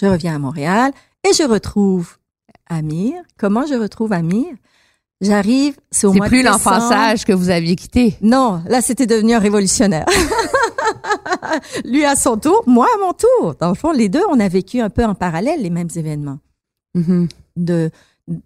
Je 0.00 0.06
reviens 0.06 0.34
à 0.34 0.38
Montréal 0.38 0.92
et 1.28 1.32
je 1.32 1.42
retrouve 1.42 2.18
Amir. 2.66 3.22
Comment 3.36 3.66
je 3.66 3.74
retrouve 3.74 4.12
Amir? 4.12 4.54
J'arrive, 5.24 5.76
c'est 5.90 6.06
au 6.06 6.12
mois 6.12 6.26
plus 6.26 6.42
de 6.42 6.48
décembre. 6.48 6.64
l'enfant-sage 6.76 7.24
que 7.24 7.32
vous 7.32 7.50
aviez 7.50 7.76
quitté. 7.76 8.16
Non, 8.20 8.62
là, 8.68 8.80
c'était 8.80 9.06
devenu 9.06 9.32
un 9.34 9.38
révolutionnaire. 9.38 10.06
Lui 11.84 12.04
à 12.04 12.16
son 12.16 12.36
tour, 12.36 12.62
moi 12.66 12.86
à 12.94 12.98
mon 13.04 13.12
tour. 13.12 13.54
Dans 13.60 13.68
le 13.68 13.74
fond, 13.74 13.92
les 13.92 14.08
deux, 14.08 14.22
on 14.30 14.40
a 14.40 14.48
vécu 14.48 14.80
un 14.80 14.90
peu 14.90 15.04
en 15.04 15.14
parallèle 15.14 15.62
les 15.62 15.70
mêmes 15.70 15.88
événements, 15.94 16.38
Mhm. 16.94 17.28
de, 17.56 17.90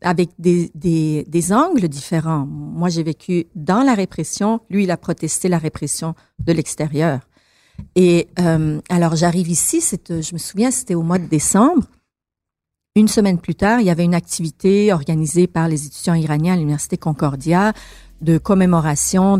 avec 0.00 0.30
des, 0.38 0.70
des, 0.74 1.24
des 1.28 1.52
angles 1.52 1.88
différents. 1.88 2.46
Moi, 2.46 2.88
j'ai 2.88 3.02
vécu 3.02 3.46
dans 3.54 3.82
la 3.82 3.94
répression. 3.94 4.60
Lui, 4.70 4.84
il 4.84 4.90
a 4.90 4.96
protesté 4.96 5.48
la 5.48 5.58
répression 5.58 6.14
de 6.44 6.52
l'extérieur. 6.52 7.20
Et 7.94 8.28
euh, 8.40 8.80
alors, 8.88 9.14
j'arrive 9.16 9.48
ici, 9.48 9.80
c'est, 9.80 10.08
je 10.22 10.32
me 10.32 10.38
souviens, 10.38 10.70
c'était 10.70 10.94
au 10.96 11.02
mois 11.02 11.18
de 11.18 11.26
décembre. 11.26 11.84
Une 12.98 13.06
semaine 13.06 13.38
plus 13.38 13.54
tard, 13.54 13.80
il 13.80 13.86
y 13.86 13.90
avait 13.90 14.02
une 14.02 14.14
activité 14.16 14.92
organisée 14.92 15.46
par 15.46 15.68
les 15.68 15.86
étudiants 15.86 16.14
iraniens 16.14 16.54
à 16.54 16.56
l'Université 16.56 16.96
Concordia 16.96 17.72
de 18.22 18.38
commémoration 18.38 19.38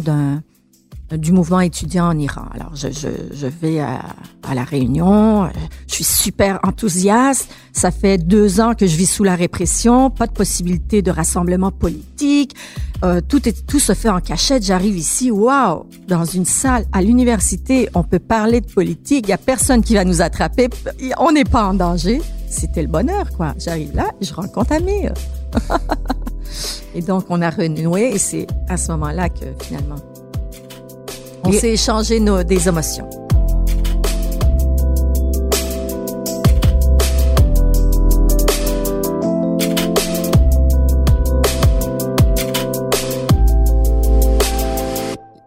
du 1.11 1.33
mouvement 1.33 1.59
étudiant 1.59 2.07
en 2.07 2.17
Iran. 2.17 2.45
Alors, 2.55 2.77
je, 2.77 3.47
vais 3.49 3.81
à, 3.81 4.05
la 4.55 4.63
réunion, 4.63 5.51
je 5.89 5.93
suis 5.93 6.05
super 6.05 6.61
enthousiaste. 6.63 7.51
Ça 7.73 7.91
fait 7.91 8.17
deux 8.17 8.61
ans 8.61 8.75
que 8.75 8.87
je 8.87 8.97
vis 8.97 9.07
sous 9.07 9.25
la 9.25 9.35
répression, 9.35 10.09
pas 10.09 10.29
de 10.29 10.33
possibilité 10.35 11.03
de 11.03 11.11
rassemblement 11.11 11.73
politique. 11.73 12.55
Euh, 13.05 13.21
tout 13.21 13.81
se 13.81 13.93
fait 13.93 14.09
en 14.09 14.21
cachette. 14.21 14.63
J'arrive 14.63 14.97
ici, 14.97 15.33
waouh, 15.33 15.85
dans 16.07 16.25
une 16.25 16.45
salle 16.45 16.85
à 16.93 17.03
l'université, 17.03 17.89
on 17.95 18.05
peut 18.05 18.21
parler 18.21 18.61
de 18.61 18.73
politique, 18.73 19.27
il 19.27 19.31
y 19.31 19.33
a 19.33 19.39
personne 19.39 19.83
qui 19.83 19.95
va 19.95 20.05
nous 20.05 20.23
attraper, 20.23 20.69
on 21.19 21.33
n'est 21.33 21.43
pas 21.43 21.65
en 21.65 21.75
danger. 21.75 22.21
C'était 22.51 22.83
le 22.83 22.89
bonheur, 22.89 23.31
quoi. 23.37 23.55
J'arrive 23.59 23.95
là, 23.95 24.11
je 24.21 24.33
rencontre 24.33 24.73
Amir. 24.73 25.13
et 26.95 27.03
donc, 27.03 27.25
on 27.29 27.41
a 27.43 27.51
renoué 27.51 28.15
et 28.15 28.19
c'est 28.19 28.47
à 28.69 28.77
ce 28.77 28.91
moment-là 28.93 29.29
que 29.29 29.45
finalement, 29.63 29.97
on 31.45 31.53
s'est 31.53 31.73
échangé 31.73 32.21
nos, 32.21 32.43
des 32.43 32.69
émotions. 32.69 33.09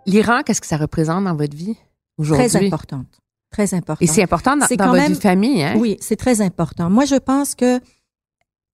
L'Iran, 0.05 0.41
qu'est-ce 0.45 0.59
que 0.61 0.67
ça 0.67 0.77
représente 0.77 1.23
dans 1.23 1.35
votre 1.35 1.55
vie 1.55 1.75
Très 1.75 1.83
aujourd'hui? 2.17 2.67
importante. 2.67 3.07
Très 3.51 3.73
importante. 3.73 4.01
Et 4.01 4.07
c'est 4.07 4.23
important 4.23 4.55
dans, 4.55 4.65
dans 4.65 4.87
votre 4.87 4.97
même- 4.97 5.15
famille, 5.15 5.61
hein? 5.63 5.75
Oui, 5.77 5.97
c'est 5.99 6.15
très 6.15 6.39
important. 6.41 6.89
Moi, 6.89 7.05
je 7.05 7.15
pense 7.15 7.53
que 7.53 7.79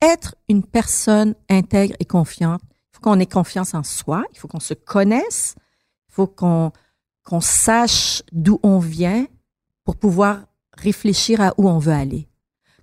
être 0.02 0.36
une 0.48 0.64
personne 0.64 1.34
intègre 1.50 1.96
et 2.00 2.06
confiante, 2.06 2.62
il 2.72 2.96
faut 2.98 3.02
qu'on 3.02 3.20
ait 3.20 3.26
confiance 3.26 3.74
en 3.74 3.84
soi, 3.84 4.24
il 4.34 4.38
faut 4.40 4.48
qu'on 4.48 4.60
se 4.60 4.76
connaisse, 4.76 5.56
il 6.10 6.14
faut 6.14 6.28
qu'on 6.28 6.72
qu'on 7.24 7.42
sache 7.42 8.22
d'où 8.32 8.58
on 8.64 8.80
vient 8.80 9.26
pour 9.84 9.98
pouvoir 9.98 10.46
réfléchir 10.78 11.42
à 11.42 11.54
où 11.58 11.68
on 11.68 11.78
veut 11.78 11.92
aller. 11.92 12.30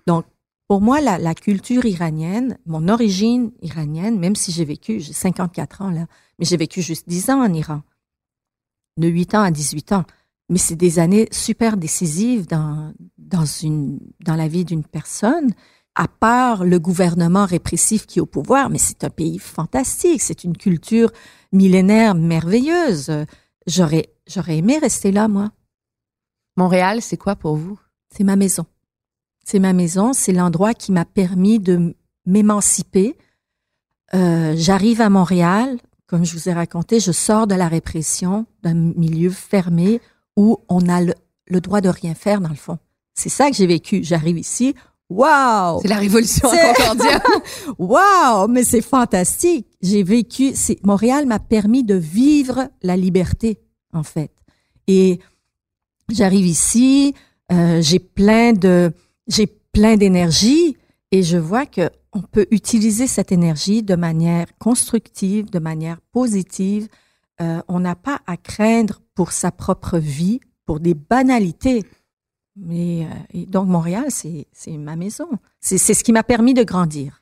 Donc, 0.06 0.26
pour 0.68 0.82
moi, 0.82 1.00
la, 1.00 1.16
la 1.16 1.34
culture 1.34 1.86
iranienne, 1.86 2.58
mon 2.66 2.88
origine 2.88 3.52
iranienne, 3.62 4.18
même 4.18 4.36
si 4.36 4.52
j'ai 4.52 4.66
vécu, 4.66 5.00
j'ai 5.00 5.14
54 5.14 5.80
ans 5.82 5.90
là, 5.90 6.06
mais 6.38 6.44
j'ai 6.44 6.58
vécu 6.58 6.82
juste 6.82 7.08
10 7.08 7.30
ans 7.30 7.42
en 7.42 7.52
Iran, 7.54 7.80
de 8.98 9.08
8 9.08 9.34
ans 9.34 9.42
à 9.42 9.50
18 9.50 9.92
ans. 9.92 10.04
Mais 10.48 10.58
c'est 10.58 10.76
des 10.76 10.98
années 10.98 11.28
super 11.32 11.76
décisives 11.76 12.46
dans, 12.46 12.92
dans, 13.16 13.46
une, 13.46 13.98
dans 14.20 14.36
la 14.36 14.48
vie 14.48 14.64
d'une 14.64 14.84
personne, 14.84 15.50
à 15.94 16.08
part 16.08 16.64
le 16.64 16.78
gouvernement 16.78 17.46
répressif 17.46 18.04
qui 18.06 18.18
est 18.18 18.22
au 18.22 18.26
pouvoir, 18.26 18.68
mais 18.68 18.78
c'est 18.78 19.04
un 19.04 19.10
pays 19.10 19.38
fantastique, 19.38 20.20
c'est 20.20 20.44
une 20.44 20.56
culture 20.56 21.10
millénaire 21.52 22.14
merveilleuse. 22.14 23.10
J'aurais, 23.66 24.12
j'aurais 24.26 24.58
aimé 24.58 24.78
rester 24.78 25.12
là, 25.12 25.28
moi. 25.28 25.50
Montréal, 26.56 27.00
c'est 27.00 27.16
quoi 27.16 27.36
pour 27.36 27.56
vous? 27.56 27.78
C'est 28.14 28.24
ma 28.24 28.36
maison. 28.36 28.66
C'est 29.44 29.58
ma 29.58 29.72
maison, 29.72 30.12
c'est 30.12 30.32
l'endroit 30.32 30.74
qui 30.74 30.92
m'a 30.92 31.04
permis 31.04 31.58
de 31.58 31.94
m'émanciper. 32.26 33.16
Euh, 34.14 34.54
J'arrive 34.56 35.00
à 35.00 35.10
Montréal, 35.10 35.78
comme 36.06 36.24
je 36.24 36.34
vous 36.34 36.48
ai 36.48 36.52
raconté, 36.52 37.00
je 37.00 37.12
sors 37.12 37.46
de 37.46 37.54
la 37.54 37.68
répression, 37.68 38.46
d'un 38.62 38.74
milieu 38.74 39.30
fermé 39.30 40.00
où 40.36 40.58
on 40.68 40.88
a 40.88 41.00
le, 41.00 41.14
le 41.46 41.60
droit 41.60 41.80
de 41.80 41.88
rien 41.88 42.14
faire 42.14 42.40
dans 42.40 42.48
le 42.48 42.54
fond. 42.54 42.78
C'est 43.14 43.28
ça 43.28 43.50
que 43.50 43.56
j'ai 43.56 43.66
vécu. 43.66 44.02
J'arrive 44.02 44.38
ici, 44.38 44.74
waouh, 45.08 45.80
C'est 45.82 45.88
la 45.88 45.98
révolution 45.98 46.48
à 46.48 46.74
Concordia. 46.74 47.22
waouh, 47.78 48.48
mais 48.48 48.64
c'est 48.64 48.80
fantastique. 48.80 49.66
J'ai 49.80 50.02
vécu, 50.02 50.52
c'est 50.54 50.84
Montréal 50.84 51.26
m'a 51.26 51.38
permis 51.38 51.84
de 51.84 51.94
vivre 51.94 52.68
la 52.82 52.96
liberté 52.96 53.60
en 53.92 54.02
fait. 54.02 54.32
Et 54.86 55.20
j'arrive 56.10 56.46
ici, 56.46 57.14
euh, 57.52 57.80
j'ai 57.80 57.98
plein 57.98 58.52
de, 58.52 58.92
j'ai 59.28 59.46
plein 59.46 59.96
d'énergie 59.96 60.76
et 61.10 61.22
je 61.22 61.38
vois 61.38 61.66
que 61.66 61.90
on 62.12 62.22
peut 62.22 62.46
utiliser 62.52 63.08
cette 63.08 63.32
énergie 63.32 63.82
de 63.82 63.96
manière 63.96 64.46
constructive, 64.58 65.50
de 65.50 65.58
manière 65.58 66.00
positive. 66.12 66.88
Euh, 67.40 67.60
on 67.66 67.80
n'a 67.80 67.96
pas 67.96 68.20
à 68.28 68.36
craindre 68.36 69.00
pour 69.14 69.32
sa 69.32 69.50
propre 69.50 69.98
vie, 69.98 70.40
pour 70.66 70.80
des 70.80 70.94
banalités. 70.94 71.84
Mais 72.56 73.04
euh, 73.04 73.08
et 73.32 73.46
donc 73.46 73.68
Montréal, 73.68 74.06
c'est 74.10 74.46
ma 74.78 74.96
maison. 74.96 75.28
C'est 75.60 75.78
c'est 75.78 75.94
ce 75.94 76.04
qui 76.04 76.12
m'a 76.12 76.22
permis 76.22 76.54
de 76.54 76.62
grandir. 76.62 77.20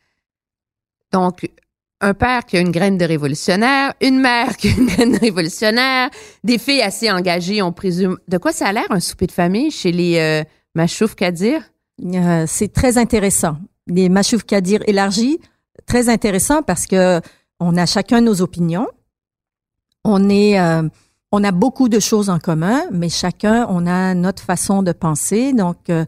Donc, 1.13 1.49
un 2.01 2.15
père 2.15 2.45
qui 2.45 2.57
a 2.57 2.61
une 2.61 2.73
graine 2.73 2.99
de 2.99 3.05
révolutionnaire, 3.05 3.95
une 4.01 4.19
mère 4.19 4.57
qui 4.57 4.69
a 4.69 4.73
une 4.73 4.87
graine 4.87 5.13
de 5.13 5.19
révolutionnaire, 5.19 6.11
des 6.43 6.59
filles 6.59 6.83
assez 6.83 7.11
engagées, 7.11 7.63
on 7.63 7.73
présume. 7.73 8.19
De 8.29 8.39
quoi 8.39 8.53
ça 8.53 8.67
a 8.67 8.73
l'air 8.73 8.87
un 8.91 9.01
souper 9.01 9.27
de 9.27 9.33
famille 9.33 9.71
chez 9.71 9.93
les 9.93 10.19
euh, 10.19 10.43
Machouf 10.75 11.15
Kadir? 11.15 11.63
Euh, 12.03 12.45
c'est 12.49 12.73
très 12.73 12.99
intéressant. 12.99 13.57
Les 13.87 14.09
Machouf 14.09 14.43
Kadir 14.43 14.81
élargis, 14.87 15.39
très 15.87 16.09
intéressant 16.09 16.63
parce 16.63 16.87
que 16.87 17.21
on 17.61 17.77
a 17.77 17.87
chacun 17.87 18.21
nos 18.21 18.43
opinions. 18.43 18.89
On 20.05 20.29
est, 20.29 20.59
euh, 20.59 20.83
on 21.33 21.43
a 21.45 21.51
beaucoup 21.51 21.89
de 21.89 21.99
choses 21.99 22.29
en 22.31 22.39
commun, 22.39 22.83
mais 22.93 23.09
chacun, 23.09 23.67
on 23.71 23.87
a 23.87 24.15
notre 24.15 24.43
façon 24.43 24.83
de 24.83 24.93
penser. 24.93 25.53
Donc, 25.55 25.79
euh, 25.89 26.05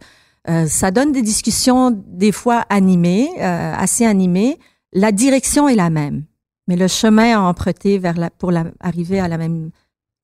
euh, 0.49 0.67
ça 0.67 0.91
donne 0.91 1.13
des 1.13 1.23
discussions 1.23 1.91
des 2.07 2.31
fois 2.33 2.65
animées, 2.69 3.31
euh, 3.41 3.75
assez 3.75 4.05
animées. 4.05 4.59
La 4.93 5.11
direction 5.13 5.67
est 5.69 5.75
la 5.75 5.89
même, 5.91 6.25
mais 6.69 6.77
le 6.77 6.87
chemin 6.89 7.37
à 7.39 7.41
emprunter 7.41 7.99
vers 7.99 8.17
la, 8.19 8.31
pour 8.31 8.53
la, 8.53 8.65
arriver 8.81 9.19
à 9.19 9.29
la 9.29 9.39
même, 9.39 9.71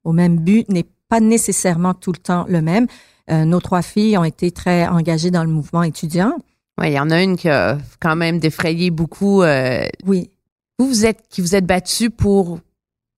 au 0.05 0.13
même 0.13 0.39
but 0.39 0.69
n'est 0.69 0.87
pas 1.09 1.21
nécessairement 1.21 1.95
tout 1.95 2.13
le 2.13 2.19
temps 2.19 2.45
le 2.49 2.61
même. 2.61 2.87
Euh, 3.31 3.45
nos 3.45 3.61
trois 3.61 3.83
filles 3.83 4.19
ont 4.19 4.25
été 4.25 4.51
très 4.51 4.87
engagées 4.87 5.31
dans 5.31 5.45
le 5.45 5.51
mouvement 5.51 5.83
étudiant. 5.83 6.35
Il 6.83 6.93
y 6.93 6.99
en 7.01 7.11
a 7.11 7.23
une 7.23 7.37
qui 7.37 7.49
a 7.49 7.79
quand 8.01 8.17
même 8.17 8.39
défrayé 8.39 8.91
beaucoup. 8.91 9.43
euh, 9.43 9.87
Oui. 10.07 10.31
vous, 10.79 10.87
vous 10.89 11.05
êtes 11.07 11.25
qui 11.29 11.41
vous 11.41 11.55
êtes 11.55 11.67
battu 11.67 12.11
pour 12.11 12.59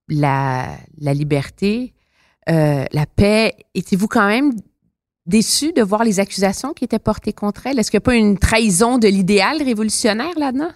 la, 0.09 0.77
la 0.99 1.15
liberté, 1.15 1.95
euh, 2.49 2.85
la 2.93 3.07
paix. 3.07 3.55
Étiez-vous 3.75 4.09
quand 4.09 4.27
même 4.27 4.53
déçu 5.27 5.73
de 5.73 5.83
voir 5.83 6.05
les 6.05 6.21
accusations 6.21 6.73
qui 6.73 6.85
étaient 6.85 6.99
portées 6.99 7.33
contre 7.33 7.67
elle? 7.67 7.79
Est-ce 7.79 7.91
qu'il 7.91 7.99
n'y 7.99 8.03
a 8.03 8.07
pas 8.07 8.17
une 8.17 8.39
trahison 8.39 8.99
de 8.99 9.09
l'idéal 9.09 9.63
révolutionnaire 9.63 10.39
là-dedans? 10.39 10.73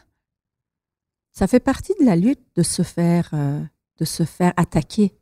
Ça 1.32 1.46
fait 1.46 1.60
partie 1.60 1.92
de 2.00 2.06
la 2.06 2.16
lutte 2.16 2.40
de 2.54 2.62
se 2.62 2.82
faire, 2.82 3.30
euh, 3.32 3.60
de 3.98 4.04
se 4.04 4.22
faire 4.22 4.52
attaquer. 4.56 5.12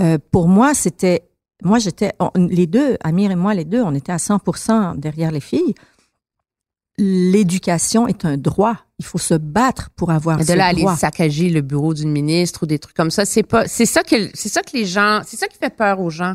Euh, 0.00 0.18
pour 0.30 0.48
moi, 0.48 0.74
c'était, 0.74 1.28
moi 1.62 1.78
j'étais, 1.78 2.12
les 2.34 2.66
deux, 2.66 2.96
Amir 3.02 3.30
et 3.30 3.36
moi, 3.36 3.54
les 3.54 3.64
deux, 3.64 3.82
on 3.82 3.94
était 3.94 4.12
à 4.12 4.16
100% 4.16 4.98
derrière 4.98 5.30
les 5.30 5.40
filles. 5.40 5.74
L'éducation 6.98 8.06
est 8.08 8.24
un 8.24 8.36
droit. 8.36 8.76
Il 8.98 9.04
faut 9.04 9.18
se 9.18 9.34
battre 9.34 9.90
pour 9.96 10.10
avoir 10.10 10.38
de 10.38 10.42
ce 10.52 10.52
là 10.56 10.66
aller 10.66 10.82
saccager 10.96 11.48
le 11.50 11.60
bureau 11.62 11.94
d'une 11.94 12.10
ministre 12.10 12.64
ou 12.64 12.66
des 12.66 12.78
trucs 12.80 12.96
comme 12.96 13.10
ça, 13.12 13.24
c'est 13.24 13.44
pas, 13.44 13.68
c'est 13.68 13.86
ça 13.86 14.02
que, 14.02 14.16
c'est 14.34 14.48
ça 14.48 14.62
que 14.62 14.76
les 14.76 14.84
gens, 14.84 15.20
c'est 15.24 15.36
ça 15.36 15.46
qui 15.46 15.56
fait 15.56 15.74
peur 15.74 16.00
aux 16.00 16.10
gens. 16.10 16.34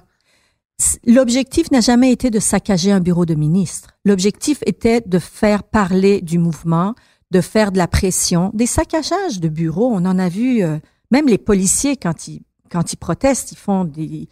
L'objectif 1.06 1.70
n'a 1.72 1.82
jamais 1.82 2.12
été 2.12 2.30
de 2.30 2.40
saccager 2.40 2.92
un 2.92 3.00
bureau 3.00 3.26
de 3.26 3.36
ministre. 3.36 3.90
L'objectif 4.06 4.60
était 4.66 5.02
de 5.06 5.20
faire 5.20 5.64
parler 5.64 6.22
du 6.22 6.40
mouvement, 6.40 6.96
de 7.32 7.42
faire 7.42 7.72
de 7.72 7.78
la 7.78 7.88
pression, 7.88 8.52
des 8.54 8.66
saccages 8.66 9.40
de 9.40 9.50
bureaux. 9.50 9.92
On 9.94 10.06
en 10.06 10.18
a 10.18 10.30
vu, 10.30 10.64
euh, 10.64 10.78
même 11.12 11.28
les 11.28 11.38
policiers 11.38 11.98
quand 11.98 12.28
ils 12.28 12.42
quand 12.72 12.92
ils 12.92 12.98
protestent, 12.98 13.52
ils 13.52 13.58
font 13.58 13.84
des 13.86 14.28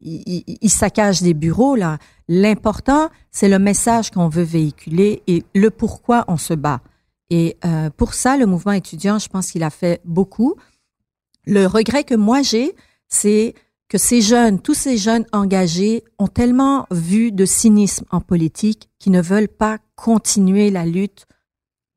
ils, 0.00 0.22
ils- 0.46 0.58
ils 0.60 0.70
saccagent 0.70 1.22
des 1.22 1.32
bureaux 1.34 1.76
là. 1.76 1.98
L'important, 2.28 3.10
c'est 3.30 3.48
le 3.48 3.58
message 3.58 4.10
qu'on 4.10 4.28
veut 4.28 4.42
véhiculer 4.42 5.22
et 5.26 5.44
le 5.54 5.70
pourquoi 5.70 6.24
on 6.28 6.36
se 6.36 6.54
bat. 6.54 6.80
Et 7.30 7.56
euh, 7.64 7.90
pour 7.90 8.14
ça, 8.14 8.36
le 8.36 8.46
mouvement 8.46 8.72
étudiant, 8.72 9.18
je 9.18 9.28
pense 9.28 9.50
qu'il 9.50 9.62
a 9.62 9.70
fait 9.70 10.00
beaucoup. 10.04 10.54
Le 11.46 11.66
regret 11.66 12.04
que 12.04 12.14
moi 12.14 12.42
j'ai, 12.42 12.74
c'est 13.08 13.54
que 13.88 13.98
ces 13.98 14.22
jeunes, 14.22 14.60
tous 14.60 14.74
ces 14.74 14.96
jeunes 14.96 15.26
engagés 15.32 16.04
ont 16.18 16.26
tellement 16.26 16.86
vu 16.90 17.32
de 17.32 17.44
cynisme 17.44 18.06
en 18.10 18.20
politique 18.20 18.88
qu'ils 18.98 19.12
ne 19.12 19.22
veulent 19.22 19.48
pas 19.48 19.78
continuer 19.94 20.70
la 20.70 20.86
lutte 20.86 21.26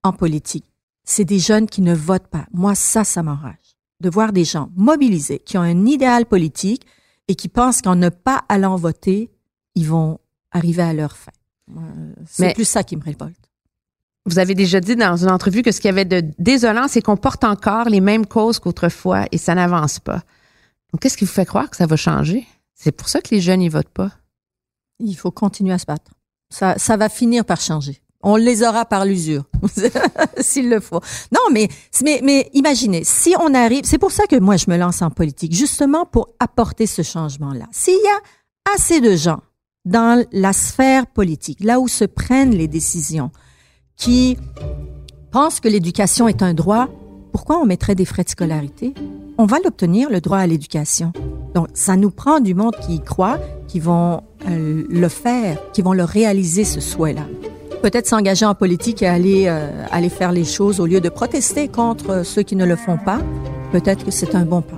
en 0.04 0.12
politique. 0.12 0.72
C'est 1.04 1.26
des 1.26 1.40
jeunes 1.40 1.68
qui 1.68 1.82
ne 1.82 1.96
votent 1.96 2.28
pas. 2.28 2.46
Moi, 2.52 2.76
ça, 2.76 3.04
ça 3.04 3.24
m'enrage. 3.24 3.78
De 4.02 4.10
voir 4.10 4.34
des 4.34 4.44
gens 4.44 4.70
mobilisés, 4.76 5.40
qui 5.40 5.58
ont 5.58 5.62
un 5.62 5.86
idéal 5.86 6.26
politique 6.26 6.86
et 7.28 7.36
qui 7.36 7.48
pensent 7.48 7.82
qu'en 7.82 7.96
ne 7.96 8.10
pas 8.10 8.44
allant 8.50 8.76
voter, 8.76 9.32
ils 9.78 9.86
vont 9.86 10.20
arriver 10.52 10.82
à 10.82 10.92
leur 10.92 11.16
fin. 11.16 11.32
Moi, 11.68 11.84
C'est 12.28 12.56
plus 12.56 12.68
ça 12.68 12.84
qui 12.84 12.98
me 12.98 13.04
révolte. 13.04 13.52
Vous 14.26 14.40
avez 14.40 14.56
déjà 14.56 14.80
dit 14.80 14.96
dans 14.96 15.16
une 15.16 15.30
entrevue 15.30 15.62
que 15.62 15.72
ce 15.72 15.80
qu'il 15.80 15.90
y 15.90 15.92
avait 15.92 16.04
de 16.04 16.24
désolant, 16.40 16.88
c'est 16.88 17.02
qu'on 17.02 17.16
porte 17.16 17.44
encore 17.44 17.88
les 17.88 18.02
mêmes 18.02 18.26
causes 18.26 18.60
qu'autrefois 18.60 19.26
et 19.32 19.38
ça 19.38 19.54
n'avance 19.54 20.00
pas. 20.00 20.24
Donc, 20.92 21.02
qu'est-ce 21.02 21.16
qui 21.16 21.26
vous 21.26 21.32
fait 21.32 21.46
croire 21.46 21.70
que 21.70 21.78
ça 21.78 21.86
va 21.86 21.96
changer? 21.96 22.48
C'est 22.74 22.92
pour 22.92 23.08
ça 23.08 23.22
que 23.22 23.30
les 23.32 23.40
jeunes, 23.40 23.62
ils 23.62 23.70
votent 23.70 23.88
pas. 23.90 24.12
Il 25.00 25.16
faut 25.16 25.32
continuer 25.32 25.74
à 25.74 25.78
se 25.78 25.86
battre. 25.86 26.12
Ça, 26.50 26.78
ça 26.78 26.98
va 26.98 27.08
finir 27.08 27.46
par 27.46 27.62
changer. 27.62 28.02
On 28.24 28.36
les 28.36 28.64
aura 28.64 28.86
par 28.86 29.06
l'usure, 29.06 29.44
s'il 30.40 30.70
le 30.70 30.80
faut. 30.80 31.02
Non, 31.32 31.52
mais, 31.52 31.68
mais, 32.04 32.20
mais 32.24 32.50
imaginez, 32.54 33.04
si 33.04 33.36
on 33.40 33.54
arrive, 33.54 33.84
c'est 33.86 34.00
pour 34.00 34.12
ça 34.12 34.26
que 34.26 34.38
moi 34.38 34.58
je 34.58 34.70
me 34.70 34.78
lance 34.78 35.04
en 35.04 35.12
politique, 35.12 35.54
justement 35.54 36.06
pour 36.06 36.30
apporter 36.40 36.88
ce 36.88 37.04
changement-là. 37.04 37.66
S'il 37.72 37.94
y 37.94 38.08
a 38.08 38.74
assez 38.74 39.02
de 39.02 39.16
gens 39.16 39.42
dans 39.88 40.26
la 40.34 40.54
sphère 40.54 41.08
politique, 41.08 41.64
là 41.64 41.80
où 41.80 41.88
se 41.88 42.04
prennent 42.04 42.52
les 42.52 42.68
décisions, 42.68 43.32
qui 43.96 44.38
pensent 45.32 45.60
que 45.60 45.70
l'éducation 45.70 46.28
est 46.28 46.44
un 46.44 46.54
droit, 46.54 46.90
pourquoi 47.32 47.58
on 47.60 47.66
mettrait 47.66 47.96
des 47.96 48.06
frais 48.06 48.24
de 48.24 48.30
scolarité? 48.30 48.94
On 49.38 49.46
va 49.46 49.58
l'obtenir, 49.64 50.10
le 50.10 50.20
droit 50.20 50.40
à 50.40 50.48
l'éducation. 50.48 51.14
Donc, 51.56 51.68
ça 51.74 51.96
nous 51.96 52.12
prend 52.12 52.40
du 52.40 52.54
monde 52.54 52.76
qui 52.82 52.96
y 52.96 53.00
croit, 53.00 53.40
qui 53.68 53.80
vont 53.80 54.24
euh, 54.50 54.84
le 54.90 55.08
faire, 55.08 55.58
qui 55.72 55.82
vont 55.82 55.94
le 55.94 56.04
réaliser, 56.04 56.66
ce 56.66 56.82
souhait-là. 56.82 57.26
Peut-être 57.82 58.08
s'engager 58.08 58.46
en 58.46 58.56
politique 58.56 59.04
et 59.04 59.08
aller, 59.08 59.46
euh, 59.48 59.86
aller 59.92 60.10
faire 60.10 60.32
les 60.32 60.46
choses 60.46 60.80
au 60.80 60.86
lieu 60.86 61.00
de 61.00 61.10
protester 61.10 61.68
contre 61.68 62.10
euh, 62.10 62.24
ceux 62.24 62.42
qui 62.42 62.56
ne 62.56 62.66
le 62.66 62.76
font 62.76 62.98
pas. 62.98 63.20
Peut-être 63.72 64.04
que 64.04 64.12
c'est 64.12 64.36
un 64.36 64.46
bon 64.46 64.62
pas. 64.62 64.78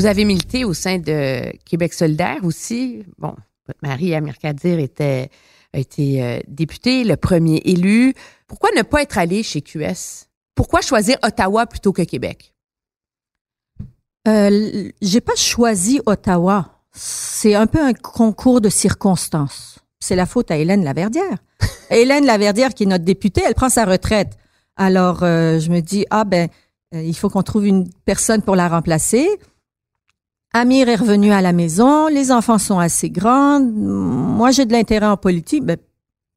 Vous 0.00 0.06
avez 0.06 0.24
milité 0.24 0.64
au 0.64 0.72
sein 0.72 0.96
de 0.96 1.54
Québec 1.66 1.92
solidaire 1.92 2.38
aussi. 2.44 3.04
Bon, 3.18 3.34
votre 3.66 3.80
mari, 3.82 4.14
Amir 4.14 4.38
Kadir, 4.38 4.78
était, 4.78 5.28
a 5.74 5.78
été 5.78 6.24
euh, 6.24 6.40
député, 6.48 7.04
le 7.04 7.16
premier 7.16 7.60
élu. 7.66 8.14
Pourquoi 8.46 8.70
ne 8.74 8.80
pas 8.80 9.02
être 9.02 9.18
allé 9.18 9.42
chez 9.42 9.60
QS? 9.60 10.24
Pourquoi 10.54 10.80
choisir 10.80 11.18
Ottawa 11.22 11.66
plutôt 11.66 11.92
que 11.92 12.00
Québec? 12.00 12.54
Euh, 14.26 14.88
j'ai 15.02 15.20
pas 15.20 15.36
choisi 15.36 16.00
Ottawa. 16.06 16.80
C'est 16.94 17.54
un 17.54 17.66
peu 17.66 17.84
un 17.84 17.92
concours 17.92 18.62
de 18.62 18.70
circonstances. 18.70 19.80
C'est 19.98 20.16
la 20.16 20.24
faute 20.24 20.50
à 20.50 20.56
Hélène 20.56 20.82
Laverdière. 20.82 21.36
Hélène 21.90 22.24
Laverdière, 22.24 22.72
qui 22.72 22.84
est 22.84 22.86
notre 22.86 23.04
députée, 23.04 23.42
elle 23.46 23.54
prend 23.54 23.68
sa 23.68 23.84
retraite. 23.84 24.38
Alors, 24.76 25.24
euh, 25.24 25.58
je 25.58 25.70
me 25.70 25.80
dis, 25.80 26.06
ah 26.08 26.24
ben, 26.24 26.48
euh, 26.94 27.02
il 27.02 27.14
faut 27.14 27.28
qu'on 27.28 27.42
trouve 27.42 27.66
une 27.66 27.90
personne 28.06 28.40
pour 28.40 28.56
la 28.56 28.66
remplacer. 28.66 29.28
Amir 30.52 30.88
est 30.88 30.96
revenu 30.96 31.30
à 31.30 31.40
la 31.40 31.52
maison, 31.52 32.08
les 32.08 32.32
enfants 32.32 32.58
sont 32.58 32.78
assez 32.78 33.08
grands. 33.08 33.60
Moi, 33.60 34.50
j'ai 34.50 34.66
de 34.66 34.72
l'intérêt 34.72 35.06
en 35.06 35.16
politique. 35.16 35.64
Ben, 35.64 35.76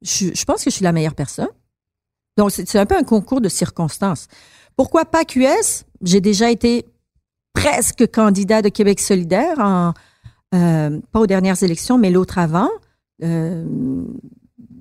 je, 0.01 0.27
je 0.33 0.45
pense 0.45 0.63
que 0.63 0.69
je 0.69 0.75
suis 0.75 0.83
la 0.83 0.91
meilleure 0.91 1.15
personne. 1.15 1.49
Donc, 2.37 2.51
c'est 2.51 2.77
un 2.77 2.85
peu 2.85 2.95
un 2.95 3.03
concours 3.03 3.41
de 3.41 3.49
circonstances. 3.49 4.27
Pourquoi 4.75 5.05
pas 5.05 5.23
QS? 5.23 5.85
J'ai 6.01 6.21
déjà 6.21 6.49
été 6.49 6.85
presque 7.53 8.11
candidat 8.11 8.61
de 8.61 8.69
Québec 8.69 8.99
solidaire, 8.99 9.93
euh, 10.53 10.99
pas 11.11 11.19
aux 11.19 11.27
dernières 11.27 11.61
élections, 11.63 11.97
mais 11.97 12.09
l'autre 12.09 12.37
avant. 12.37 12.69
Euh, 13.23 13.65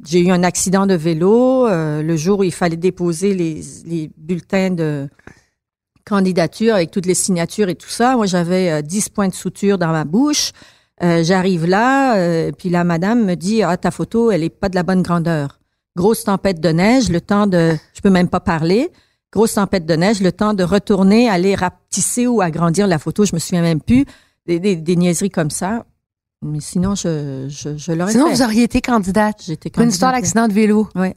j'ai 0.04 0.20
eu 0.20 0.30
un 0.30 0.42
accident 0.42 0.86
de 0.86 0.94
vélo 0.94 1.66
euh, 1.66 2.02
le 2.02 2.16
jour 2.16 2.40
où 2.40 2.44
il 2.44 2.52
fallait 2.52 2.76
déposer 2.76 3.34
les, 3.34 3.60
les 3.84 4.10
bulletins 4.16 4.70
de 4.70 5.08
candidature 6.04 6.74
avec 6.74 6.90
toutes 6.90 7.06
les 7.06 7.14
signatures 7.14 7.68
et 7.68 7.74
tout 7.74 7.88
ça. 7.88 8.16
Moi, 8.16 8.26
j'avais 8.26 8.70
euh, 8.70 8.82
10 8.82 9.08
points 9.10 9.28
de 9.28 9.34
suture 9.34 9.78
dans 9.78 9.92
ma 9.92 10.04
bouche. 10.04 10.52
Euh, 11.02 11.22
J'arrive 11.24 11.66
là, 11.66 12.16
euh, 12.16 12.52
puis 12.56 12.68
la 12.68 12.84
madame 12.84 13.24
me 13.24 13.34
dit 13.34 13.62
Ah, 13.62 13.76
ta 13.76 13.90
photo, 13.90 14.30
elle 14.30 14.44
est 14.44 14.50
pas 14.50 14.68
de 14.68 14.74
la 14.74 14.82
bonne 14.82 15.02
grandeur. 15.02 15.58
Grosse 15.96 16.24
tempête 16.24 16.60
de 16.60 16.68
neige, 16.70 17.08
le 17.10 17.20
temps 17.20 17.46
de. 17.46 17.74
Je 17.94 18.00
peux 18.00 18.10
même 18.10 18.28
pas 18.28 18.40
parler 18.40 18.90
grosse 19.34 19.54
tempête 19.54 19.86
de 19.86 19.94
neige, 19.94 20.20
le 20.20 20.30
temps 20.30 20.52
de 20.52 20.62
retourner, 20.62 21.26
aller 21.26 21.54
rapetisser 21.54 22.26
ou 22.26 22.42
agrandir 22.42 22.86
la 22.86 22.98
photo, 22.98 23.24
je 23.24 23.34
me 23.34 23.38
souviens 23.38 23.62
même 23.62 23.80
plus, 23.80 24.04
des, 24.44 24.60
des, 24.60 24.76
des 24.76 24.94
niaiseries 24.94 25.30
comme 25.30 25.48
ça. 25.48 25.86
Mais 26.42 26.60
sinon, 26.60 26.94
je, 26.94 27.46
je, 27.48 27.78
je 27.78 27.92
l'aurais 27.92 28.12
Sinon, 28.12 28.26
fait. 28.26 28.34
vous 28.34 28.42
auriez 28.42 28.64
été 28.64 28.82
candidate. 28.82 29.42
J'étais 29.46 29.70
Pour 29.70 29.80
une 29.80 29.86
candidate. 29.88 29.94
histoire 29.94 30.12
d'accident 30.12 30.48
de 30.48 30.52
vélo. 30.52 30.86
Ouais. 30.94 31.16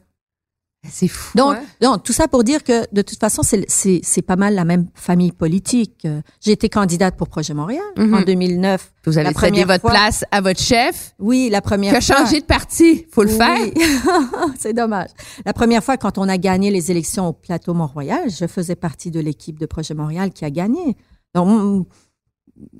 C'est 0.88 1.08
fou. 1.08 1.36
Donc, 1.36 1.56
hein? 1.56 1.62
donc, 1.80 2.04
tout 2.04 2.12
ça 2.12 2.28
pour 2.28 2.44
dire 2.44 2.62
que 2.62 2.84
de 2.94 3.02
toute 3.02 3.18
façon, 3.18 3.42
c'est- 3.42 4.22
pas 4.22 4.36
mal 4.36 4.54
la 4.54 4.64
même 4.64 4.86
famille 4.94 5.32
politique. 5.32 6.06
J'ai 6.40 6.52
été 6.52 6.68
candidate 6.68 7.16
pour 7.16 7.28
Projet 7.28 7.54
Montréal 7.54 7.82
Mhm. 7.96 8.14
en 8.14 8.20
2009. 8.22 8.92
vous 9.04 9.18
avez 9.18 9.32
cédé 9.34 9.64
votre 9.64 9.80
fois- 9.80 9.90
place 9.90 10.24
à 10.30 10.40
votre 10.40 10.60
chef 10.60 11.14
Oui, 11.18 11.48
la 11.50 11.60
première 11.60 11.92
qui 11.92 11.96
a 11.98 12.00
fois. 12.00 12.24
changé 12.24 12.40
de 12.40 12.44
parti. 12.46 13.06
Faut 13.10 13.22
le 13.24 13.30
Oui. 13.30 13.36
faire. 13.36 13.56
c'est 14.58 14.72
dommage. 14.74 15.10
La 15.44 15.52
première 15.52 15.82
fois, 15.82 15.96
quand 15.96 16.18
on 16.18 16.28
a 16.28 16.38
gagné 16.38 16.70
les 16.70 16.90
élections 16.90 17.28
au 17.28 17.32
plateau 17.32 17.74
Mont-Royal, 17.74 18.28
je 18.30 18.46
faisais 18.46 18.76
partie 18.76 19.10
de 19.10 19.18
l'équipe 19.20 19.58
de 19.58 19.66
Projet 19.66 19.94
Montréal 19.94 20.30
qui 20.30 20.44
a 20.44 20.50
gagné. 20.50 20.96
Donc, 21.34 21.48
mm, 21.48 21.84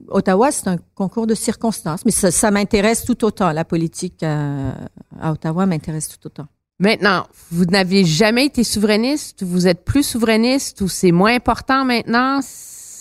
Ottawa, 0.09 0.51
c'est 0.53 0.69
un 0.69 0.77
concours 0.95 1.27
de 1.27 1.35
circonstances, 1.35 2.05
mais 2.05 2.11
ça, 2.13 2.31
ça 2.31 2.51
m'intéresse 2.51 3.05
tout 3.05 3.25
autant. 3.25 3.53
La 3.53 3.65
politique 3.65 4.23
euh, 4.23 4.73
à 5.21 5.33
Ottawa 5.33 5.67
m'intéresse 5.67 6.09
tout 6.09 6.25
autant. 6.27 6.47
Maintenant, 6.79 7.27
vous 7.51 7.65
n'aviez 7.65 8.05
jamais 8.05 8.47
été 8.47 8.63
souverainiste, 8.63 9.43
vous 9.43 9.67
êtes 9.67 9.85
plus 9.85 10.03
souverainiste 10.03 10.83
ou 10.83 10.89
c'est 10.89 11.13
moins 11.13 11.35
important 11.35 11.85
maintenant? 11.85 12.41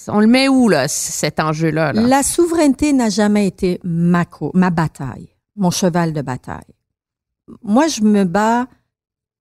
On 0.07 0.19
le 0.19 0.27
met 0.27 0.47
où, 0.47 0.69
là, 0.69 0.87
cet 0.87 1.39
enjeu-là? 1.39 1.91
là? 1.91 2.01
La 2.01 2.23
souveraineté 2.23 2.93
n'a 2.93 3.09
jamais 3.09 3.47
été 3.47 3.81
ma, 3.83 4.23
ma 4.53 4.69
bataille, 4.69 5.27
mon 5.55 5.71
cheval 5.71 6.13
de 6.13 6.21
bataille. 6.21 6.73
Moi, 7.63 7.87
je 7.87 8.01
me 8.01 8.23
bats 8.23 8.67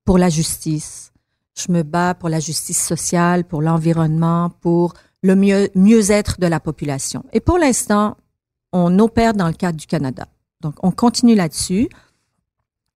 pour 0.05 0.19
la 0.19 0.31
justice. 0.31 1.13
Je 1.57 1.71
me 1.71 1.83
bats 1.83 2.15
pour 2.15 2.29
la 2.29 2.41
justice 2.41 2.85
sociale, 2.85 3.45
pour 3.45 3.63
l'environnement, 3.63 4.51
pour 4.61 4.95
le 5.23 5.37
mieux, 5.37 5.71
mieux-être 5.77 6.41
de 6.41 6.47
la 6.47 6.59
population. 6.59 7.25
Et 7.33 7.41
pour 7.41 7.59
l'instant, 7.59 8.17
on 8.73 8.99
opère 8.99 9.35
dans 9.35 9.47
le 9.47 9.53
cadre 9.53 9.79
du 9.79 9.87
Canada. 9.87 10.27
Donc, 10.61 10.75
on 10.83 10.91
continue 10.91 11.37
là-dessus 11.37 11.89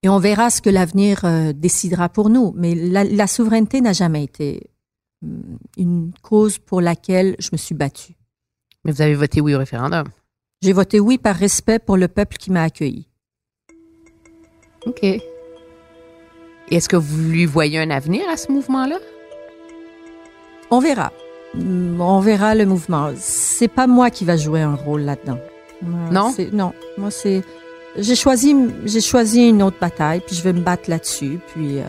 et 0.03 0.09
on 0.09 0.19
verra 0.19 0.51
ce 0.51 0.63
que 0.63 0.71
l'avenir 0.71 1.25
euh, 1.25 1.53
décidera 1.53 2.09
pour 2.09 2.31
nous. 2.31 2.53
Mais 2.57 2.75
la, 2.75 3.05
la 3.05 3.27
souveraineté 3.27 3.81
n'a 3.81 3.93
jamais 3.93 4.25
été 4.25 4.71
hum, 5.23 5.59
une 5.77 6.13
cause 6.23 6.59
pour 6.59 6.81
laquelle 6.81 7.35
je 7.39 7.49
me 7.53 7.57
suis 7.57 7.75
battue. 7.75 8.15
Mais 8.85 8.93
vous 8.93 9.03
avez 9.03 9.15
voté 9.15 9.41
oui 9.41 9.55
au 9.55 9.59
référendum. 9.59 10.07
J'ai 10.63 10.73
voté 10.73 11.01
oui 11.01 11.19
par 11.19 11.37
respect 11.37 11.79
pour 11.79 11.97
le 11.97 12.09
peuple 12.09 12.37
qui 12.37 12.51
m'a 12.51 12.63
accueilli. 12.63 13.09
OK. 14.87 15.05
Est-ce 16.71 16.89
que 16.89 16.97
vous 16.97 17.19
lui 17.31 17.45
voyez 17.47 17.79
un 17.79 17.91
avenir 17.91 18.29
à 18.29 18.37
ce 18.37 18.53
mouvement-là? 18.53 18.99
On 20.71 20.81
verra. 20.81 21.13
Mm, 21.55 22.01
On 22.01 22.21
verra 22.21 22.55
le 22.55 22.67
mouvement. 22.67 23.11
C'est 23.17 23.69
pas 23.69 23.87
moi 23.87 24.11
qui 24.11 24.25
va 24.25 24.37
jouer 24.37 24.61
un 24.63 24.75
rôle 24.75 25.03
là-dedans. 25.03 25.39
Non? 25.83 26.35
Non. 26.53 26.73
Moi, 26.97 27.11
c'est. 27.11 27.43
J'ai 28.01 28.15
choisi, 28.15 28.55
j'ai 28.85 29.01
choisi 29.01 29.49
une 29.49 29.63
autre 29.63 29.79
bataille, 29.81 30.21
puis 30.25 30.37
je 30.37 30.43
vais 30.43 30.53
me 30.53 30.61
battre 30.61 30.89
là-dessus. 30.89 31.41
Puis. 31.53 31.81
euh, 31.81 31.85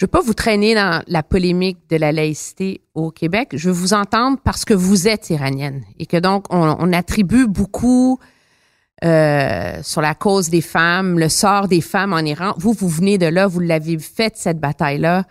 Je 0.00 0.06
veux 0.06 0.08
pas 0.08 0.22
vous 0.22 0.32
traîner 0.32 0.74
dans 0.74 1.02
la 1.08 1.22
polémique 1.22 1.76
de 1.90 1.96
la 1.98 2.10
laïcité 2.10 2.80
au 2.94 3.10
Québec. 3.10 3.50
Je 3.52 3.68
veux 3.68 3.74
vous 3.74 3.92
entendre 3.92 4.38
parce 4.42 4.64
que 4.64 4.72
vous 4.72 5.08
êtes 5.08 5.28
iranienne 5.28 5.84
et 5.98 6.06
que 6.06 6.16
donc 6.16 6.46
on, 6.48 6.74
on 6.78 6.92
attribue 6.94 7.46
beaucoup 7.46 8.18
euh, 9.04 9.82
sur 9.82 10.00
la 10.00 10.14
cause 10.14 10.50
des 10.50 10.60
femmes, 10.60 11.18
le 11.18 11.28
sort 11.28 11.68
des 11.68 11.80
femmes 11.80 12.12
en 12.12 12.18
Iran. 12.18 12.54
Vous, 12.58 12.72
vous 12.72 12.88
venez 12.88 13.18
de 13.18 13.26
là, 13.26 13.46
vous 13.46 13.60
l'avez 13.60 13.98
fait 13.98 14.36
cette 14.36 14.60
bataille-là. 14.60 15.24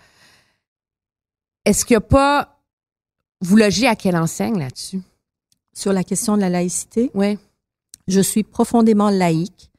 Est-ce 1.66 1.86
qu'il 1.86 1.96
n'y 1.96 1.98
a 1.98 2.02
pas 2.02 2.60
vous 3.42 3.56
logez 3.56 3.88
à 3.88 3.96
quelle 3.96 4.18
enseigne 4.18 4.60
là-dessus? 4.60 5.02
Sur 5.74 5.94
la 5.94 6.04
question 6.04 6.36
de 6.36 6.42
la 6.42 6.50
laïcité, 6.50 7.10
Oui. 7.14 7.38
je 8.08 8.20
suis 8.20 8.44
profondément 8.44 9.10
laïque 9.10 9.72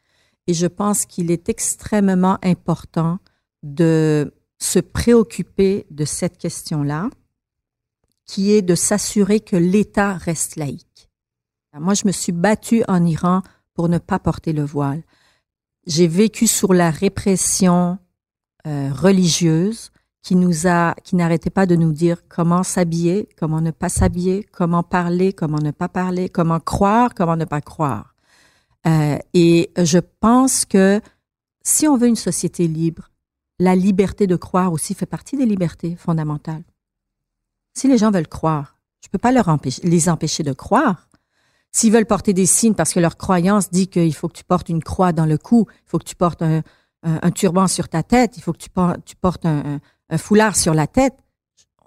et 0.46 0.54
je 0.54 0.66
pense 0.66 1.04
qu'il 1.04 1.30
est 1.30 1.48
extrêmement 1.48 2.38
important 2.42 3.18
de 3.62 4.32
se 4.58 4.78
préoccuper 4.78 5.86
de 5.90 6.04
cette 6.04 6.38
question-là, 6.38 7.10
qui 8.24 8.52
est 8.52 8.62
de 8.62 8.74
s'assurer 8.74 9.40
que 9.40 9.56
l'État 9.56 10.14
reste 10.14 10.56
laïque. 10.56 11.10
Moi, 11.78 11.94
je 11.94 12.06
me 12.06 12.12
suis 12.12 12.32
battue 12.32 12.82
en 12.88 13.04
Iran 13.04 13.42
pour 13.80 13.88
ne 13.88 13.96
pas 13.96 14.18
porter 14.18 14.52
le 14.52 14.62
voile. 14.62 15.02
J'ai 15.86 16.06
vécu 16.06 16.46
sur 16.46 16.74
la 16.74 16.90
répression 16.90 17.96
euh, 18.66 18.90
religieuse 18.92 19.90
qui 20.20 20.36
nous 20.36 20.66
a, 20.66 20.94
qui 21.02 21.16
n'arrêtait 21.16 21.48
pas 21.48 21.64
de 21.64 21.76
nous 21.76 21.94
dire 21.94 22.28
comment 22.28 22.62
s'habiller, 22.62 23.26
comment 23.38 23.62
ne 23.62 23.70
pas 23.70 23.88
s'habiller, 23.88 24.46
comment 24.52 24.82
parler, 24.82 25.32
comment 25.32 25.60
ne 25.60 25.70
pas 25.70 25.88
parler, 25.88 26.28
comment 26.28 26.60
croire, 26.60 27.14
comment 27.14 27.36
ne 27.36 27.46
pas 27.46 27.62
croire. 27.62 28.14
Euh, 28.86 29.16
et 29.32 29.70
je 29.78 29.98
pense 29.98 30.66
que 30.66 31.00
si 31.62 31.88
on 31.88 31.96
veut 31.96 32.08
une 32.08 32.16
société 32.16 32.68
libre, 32.68 33.08
la 33.58 33.74
liberté 33.74 34.26
de 34.26 34.36
croire 34.36 34.74
aussi 34.74 34.92
fait 34.92 35.06
partie 35.06 35.38
des 35.38 35.46
libertés 35.46 35.96
fondamentales. 35.96 36.64
Si 37.72 37.88
les 37.88 37.96
gens 37.96 38.10
veulent 38.10 38.28
croire, 38.28 38.76
je 39.02 39.08
peux 39.08 39.16
pas 39.16 39.32
les 39.32 40.08
empêcher 40.10 40.42
de 40.42 40.52
croire. 40.52 41.09
S'ils 41.72 41.92
veulent 41.92 42.06
porter 42.06 42.32
des 42.32 42.46
signes 42.46 42.74
parce 42.74 42.92
que 42.92 43.00
leur 43.00 43.16
croyance 43.16 43.70
dit 43.70 43.86
qu'il 43.88 44.14
faut 44.14 44.28
que 44.28 44.36
tu 44.36 44.44
portes 44.44 44.68
une 44.68 44.82
croix 44.82 45.12
dans 45.12 45.26
le 45.26 45.38
cou, 45.38 45.66
il 45.68 45.90
faut 45.90 45.98
que 45.98 46.04
tu 46.04 46.16
portes 46.16 46.42
un, 46.42 46.62
turban 47.30 47.66
sur 47.68 47.88
ta 47.88 48.02
tête, 48.02 48.36
il 48.36 48.42
faut 48.42 48.52
que 48.52 48.58
tu, 48.58 48.70
por- 48.70 48.96
tu 49.04 49.16
portes 49.16 49.46
un, 49.46 49.80
foulard 50.18 50.56
sur 50.56 50.74
la 50.74 50.86
tête, 50.86 51.14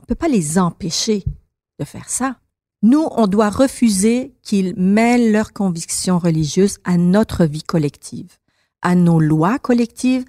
on 0.01 0.05
peut 0.05 0.15
pas 0.15 0.29
les 0.29 0.57
empêcher 0.57 1.23
de 1.79 1.85
faire 1.85 2.09
ça. 2.09 2.37
Nous, 2.81 3.05
on 3.11 3.27
doit 3.27 3.49
refuser 3.49 4.33
qu'ils 4.41 4.73
mêlent 4.77 5.31
leurs 5.31 5.53
convictions 5.53 6.19
religieuses 6.19 6.77
à 6.83 6.97
notre 6.97 7.45
vie 7.45 7.63
collective, 7.63 8.37
à 8.81 8.95
nos 8.95 9.19
lois 9.19 9.59
collectives, 9.59 10.25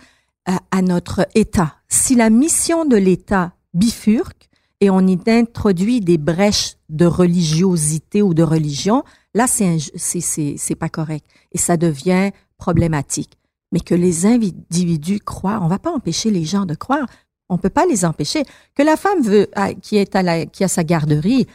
à 0.47 0.83
notre 0.83 1.27
État. 1.35 1.77
Si 1.88 2.14
la 2.14 2.31
mission 2.31 2.85
de 2.85 2.97
l'État 2.97 3.55
bifurque 3.73 4.49
et 4.81 4.90
on 4.90 5.07
y 5.07 5.19
introduit 5.27 6.01
des 6.01 6.19
brèches 6.19 6.77
de 6.88 7.07
religiosité 7.07 8.23
ou 8.23 8.35
de 8.35 8.43
religion, 8.43 9.03
là, 9.35 9.47
c'est 9.47 10.75
pas 10.79 10.88
correct 10.88 11.25
et 11.53 11.59
ça 11.59 11.77
devient 11.77 12.31
problématique. 12.57 13.37
Mais 13.73 13.81
que 13.81 13.94
les 13.94 14.25
individus 14.27 15.20
croient, 15.20 15.59
on 15.62 15.68
va 15.68 15.79
pas 15.79 15.90
empêcher 15.92 16.31
les 16.31 16.44
gens 16.44 16.64
de 16.64 16.75
croire. 16.75 17.07
On 17.49 17.59
peut 17.59 17.70
pas 17.70 17.87
les 17.87 18.05
empêcher. 18.05 18.44
Que 18.75 18.83
la 18.83 18.97
femme 18.97 19.20
veut, 19.23 19.49
ah, 19.55 19.75
qui 19.75 19.97
est 19.97 20.14
à 20.16 20.23
la, 20.23 20.47
qui 20.47 20.64
a 20.64 20.68
sa 20.68 20.85
garderie, 20.85 21.47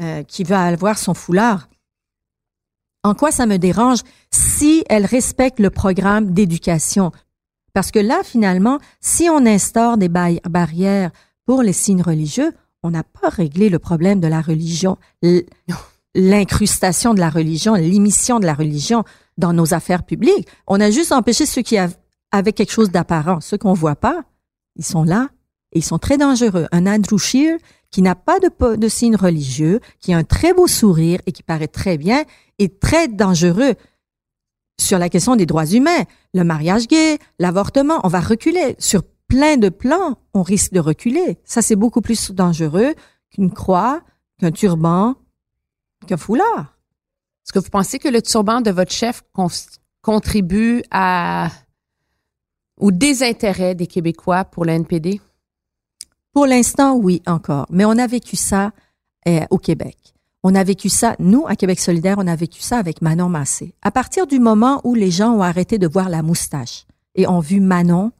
euh, 0.00 0.22
qui 0.24 0.44
veut 0.44 0.56
avoir 0.56 0.98
son 0.98 1.14
foulard, 1.14 1.68
en 3.02 3.14
quoi 3.14 3.30
ça 3.30 3.46
me 3.46 3.56
dérange 3.56 4.00
si 4.30 4.84
elle 4.88 5.06
respecte 5.06 5.60
le 5.60 5.70
programme 5.70 6.32
d'éducation? 6.32 7.12
Parce 7.72 7.90
que 7.90 7.98
là, 8.00 8.20
finalement, 8.24 8.78
si 9.00 9.28
on 9.30 9.46
instaure 9.46 9.96
des 9.96 10.08
ba- 10.08 10.40
barrières 10.48 11.10
pour 11.46 11.62
les 11.62 11.72
signes 11.72 12.02
religieux, 12.02 12.52
on 12.82 12.90
n'a 12.90 13.04
pas 13.04 13.28
réglé 13.28 13.68
le 13.68 13.78
problème 13.78 14.20
de 14.20 14.26
la 14.26 14.40
religion, 14.40 14.98
l'incrustation 16.14 17.14
de 17.14 17.20
la 17.20 17.30
religion, 17.30 17.74
l'émission 17.74 18.40
de 18.40 18.46
la 18.46 18.54
religion 18.54 19.04
dans 19.38 19.52
nos 19.52 19.74
affaires 19.74 20.02
publiques. 20.04 20.48
On 20.66 20.80
a 20.80 20.90
juste 20.90 21.12
empêché 21.12 21.46
ceux 21.46 21.62
qui 21.62 21.78
av- 21.78 21.96
avaient 22.32 22.52
quelque 22.52 22.72
chose 22.72 22.90
d'apparent. 22.90 23.40
Ceux 23.40 23.58
qu'on 23.58 23.72
voit 23.72 23.96
pas, 23.96 24.24
ils 24.76 24.84
sont 24.84 25.04
là 25.04 25.28
et 25.72 25.78
ils 25.78 25.84
sont 25.84 25.98
très 25.98 26.18
dangereux. 26.18 26.66
Un 26.72 26.86
Andrew 26.86 27.16
qui 27.90 28.02
n'a 28.02 28.14
pas 28.14 28.38
de, 28.38 28.76
de 28.76 28.88
signe 28.88 29.16
religieux, 29.16 29.80
qui 30.00 30.12
a 30.12 30.16
un 30.16 30.24
très 30.24 30.52
beau 30.52 30.66
sourire 30.66 31.20
et 31.26 31.32
qui 31.32 31.42
paraît 31.42 31.68
très 31.68 31.98
bien, 31.98 32.24
est 32.58 32.80
très 32.80 33.08
dangereux 33.08 33.74
sur 34.80 34.98
la 34.98 35.08
question 35.08 35.36
des 35.36 35.46
droits 35.46 35.66
humains, 35.66 36.04
le 36.34 36.42
mariage 36.42 36.86
gay, 36.88 37.18
l'avortement. 37.38 38.00
On 38.04 38.08
va 38.08 38.20
reculer 38.20 38.76
sur 38.78 39.02
plein 39.28 39.56
de 39.56 39.68
plans. 39.68 40.16
On 40.34 40.42
risque 40.42 40.72
de 40.72 40.80
reculer. 40.80 41.38
Ça, 41.44 41.62
c'est 41.62 41.76
beaucoup 41.76 42.00
plus 42.00 42.32
dangereux 42.32 42.94
qu'une 43.30 43.52
croix, 43.52 44.02
qu'un 44.38 44.50
turban, 44.50 45.16
qu'un 46.06 46.16
foulard. 46.16 46.76
Est-ce 47.44 47.52
que 47.52 47.58
vous 47.58 47.70
pensez 47.70 47.98
que 47.98 48.08
le 48.08 48.22
turban 48.22 48.60
de 48.60 48.70
votre 48.70 48.92
chef 48.92 49.22
contribue 50.02 50.82
à 50.90 51.50
au 52.78 52.90
désintérêt 52.90 53.74
des 53.74 53.86
Québécois 53.86 54.44
pour 54.44 54.64
le 54.64 54.72
NPD? 54.72 55.20
Pour 56.32 56.46
l'instant, 56.46 56.94
oui, 56.96 57.22
encore. 57.26 57.66
Mais 57.70 57.84
on 57.84 57.98
a 57.98 58.06
vécu 58.06 58.36
ça 58.36 58.72
euh, 59.28 59.44
au 59.50 59.58
Québec. 59.58 59.96
On 60.42 60.54
a 60.54 60.64
vécu 60.64 60.88
ça, 60.88 61.16
nous, 61.18 61.46
à 61.46 61.56
Québec 61.56 61.80
solidaire, 61.80 62.16
on 62.18 62.26
a 62.26 62.36
vécu 62.36 62.62
ça 62.62 62.78
avec 62.78 63.02
Manon 63.02 63.28
Massé. 63.28 63.74
À 63.82 63.90
partir 63.90 64.26
du 64.26 64.38
moment 64.38 64.80
où 64.84 64.94
les 64.94 65.10
gens 65.10 65.32
ont 65.32 65.42
arrêté 65.42 65.76
de 65.78 65.86
voir 65.86 66.08
la 66.08 66.22
moustache 66.22 66.86
et 67.14 67.26
ont 67.26 67.40
vu 67.40 67.60
Manon, 67.60 68.12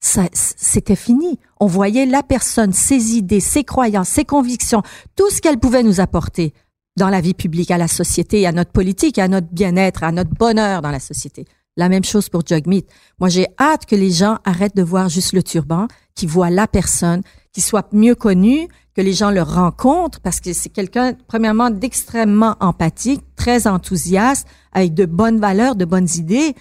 c'était 0.00 0.96
fini. 0.96 1.38
On 1.58 1.66
voyait 1.66 2.06
la 2.06 2.22
personne, 2.22 2.72
ses 2.72 3.16
idées, 3.16 3.40
ses 3.40 3.64
croyances, 3.64 4.10
ses 4.10 4.24
convictions, 4.24 4.82
tout 5.16 5.30
ce 5.30 5.40
qu'elle 5.40 5.58
pouvait 5.58 5.82
nous 5.82 6.00
apporter 6.00 6.52
dans 6.96 7.08
la 7.08 7.20
vie 7.20 7.34
publique, 7.34 7.70
à 7.70 7.78
la 7.78 7.88
société, 7.88 8.46
à 8.46 8.52
notre 8.52 8.72
politique, 8.72 9.18
à 9.18 9.28
notre 9.28 9.48
bien-être, 9.48 10.02
à 10.02 10.12
notre 10.12 10.30
bonheur 10.30 10.82
dans 10.82 10.90
la 10.90 11.00
société. 11.00 11.44
La 11.76 11.88
même 11.90 12.04
chose 12.04 12.30
pour 12.30 12.42
Jugmeat. 12.46 12.86
Moi, 13.20 13.28
j'ai 13.28 13.48
hâte 13.60 13.84
que 13.84 13.96
les 13.96 14.10
gens 14.10 14.38
arrêtent 14.44 14.76
de 14.76 14.82
voir 14.82 15.10
juste 15.10 15.34
le 15.34 15.42
turban, 15.42 15.88
qu'ils 16.14 16.30
voient 16.30 16.48
la 16.48 16.66
personne, 16.66 17.20
qu'ils 17.52 17.62
soient 17.62 17.86
mieux 17.92 18.14
connus, 18.14 18.66
que 18.94 19.02
les 19.02 19.12
gens 19.12 19.30
le 19.30 19.42
rencontrent, 19.42 20.20
parce 20.20 20.40
que 20.40 20.54
c'est 20.54 20.70
quelqu'un, 20.70 21.12
premièrement, 21.28 21.68
d'extrêmement 21.68 22.56
empathique, 22.60 23.22
très 23.36 23.66
enthousiaste, 23.66 24.48
avec 24.72 24.94
de 24.94 25.04
bonnes 25.04 25.38
valeurs, 25.38 25.76
de 25.76 25.84
bonnes 25.84 26.08
idées. 26.16 26.54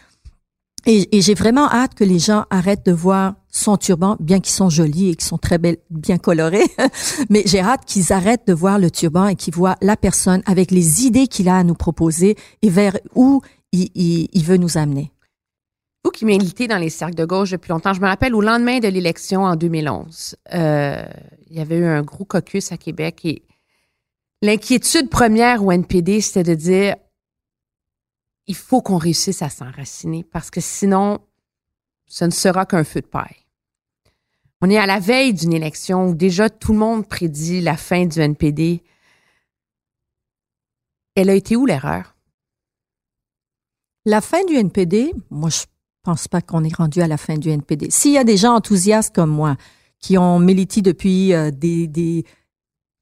Et 0.85 1.21
j'ai 1.21 1.33
vraiment 1.33 1.71
hâte 1.71 1.95
que 1.95 2.03
les 2.03 2.19
gens 2.19 2.43
arrêtent 2.49 2.85
de 2.85 2.91
voir 2.91 3.35
son 3.55 3.77
turban, 3.77 4.17
bien 4.19 4.41
qu'ils 4.41 4.53
sont 4.53 4.69
jolis 4.69 5.11
et 5.11 5.15
qu'ils 5.15 5.27
sont 5.27 5.37
très 5.37 5.57
belles, 5.57 5.77
bien 5.89 6.17
colorés. 6.17 6.65
Mais 7.29 7.43
j'ai 7.45 7.61
hâte 7.61 7.85
qu'ils 7.85 8.11
arrêtent 8.11 8.47
de 8.47 8.53
voir 8.53 8.79
le 8.79 8.91
turban 8.91 9.27
et 9.27 9.35
qu'ils 9.35 9.53
voient 9.53 9.77
la 9.81 9.95
personne 9.95 10.41
avec 10.45 10.71
les 10.71 11.05
idées 11.05 11.27
qu'il 11.27 11.47
a 11.47 11.57
à 11.57 11.63
nous 11.63 11.73
proposer 11.73 12.35
et 12.61 12.69
vers 12.69 12.97
où 13.15 13.41
il, 13.71 14.43
veut 14.43 14.57
nous 14.57 14.77
amener. 14.77 15.11
Vous 16.03 16.11
qui 16.11 16.25
milité 16.25 16.67
dans 16.67 16.77
les 16.77 16.89
cercles 16.89 17.15
de 17.15 17.25
gauche 17.25 17.51
depuis 17.51 17.69
longtemps. 17.69 17.93
Je 17.93 18.01
me 18.01 18.07
rappelle 18.07 18.35
au 18.35 18.41
lendemain 18.41 18.79
de 18.79 18.87
l'élection 18.89 19.43
en 19.43 19.55
2011, 19.55 20.35
euh, 20.53 21.03
il 21.49 21.57
y 21.57 21.61
avait 21.61 21.77
eu 21.77 21.85
un 21.85 22.01
gros 22.01 22.25
caucus 22.25 22.71
à 22.71 22.77
Québec 22.77 23.21
et 23.23 23.43
l'inquiétude 24.41 25.09
première 25.09 25.63
au 25.63 25.71
NPD, 25.71 26.19
c'était 26.21 26.43
de 26.43 26.55
dire 26.55 26.95
il 28.47 28.55
faut 28.55 28.81
qu'on 28.81 28.97
réussisse 28.97 29.41
à 29.41 29.49
s'enraciner 29.49 30.23
parce 30.23 30.51
que 30.51 30.61
sinon, 30.61 31.19
ce 32.05 32.25
ne 32.25 32.31
sera 32.31 32.65
qu'un 32.65 32.83
feu 32.83 33.01
de 33.01 33.07
paille. 33.07 33.44
On 34.65 34.69
est 34.71 34.79
à 34.79 34.87
la 34.87 34.97
veille 34.97 35.35
d'une 35.35 35.53
élection 35.53 36.07
où 36.07 36.15
déjà 36.15 36.49
tout 36.49 36.73
le 36.73 36.79
monde 36.79 37.07
prédit 37.07 37.61
la 37.61 37.77
fin 37.77 38.07
du 38.07 38.19
NPD. 38.19 38.81
Elle 41.13 41.29
a 41.29 41.35
été 41.35 41.55
où 41.55 41.67
l'erreur? 41.67 42.15
La 44.05 44.21
fin 44.21 44.43
du 44.45 44.55
NPD, 44.55 45.13
moi, 45.29 45.51
je 45.51 45.65
pense 46.01 46.27
pas 46.27 46.41
qu'on 46.41 46.63
est 46.63 46.75
rendu 46.75 46.99
à 47.01 47.07
la 47.07 47.17
fin 47.17 47.37
du 47.37 47.49
NPD. 47.49 47.91
S'il 47.91 48.13
y 48.13 48.17
a 48.17 48.23
des 48.23 48.37
gens 48.37 48.55
enthousiastes 48.55 49.13
comme 49.13 49.29
moi 49.29 49.55
qui 49.99 50.17
ont 50.17 50.39
milité 50.39 50.81
depuis 50.81 51.35
euh, 51.35 51.51
des, 51.51 51.85
des, 51.85 52.23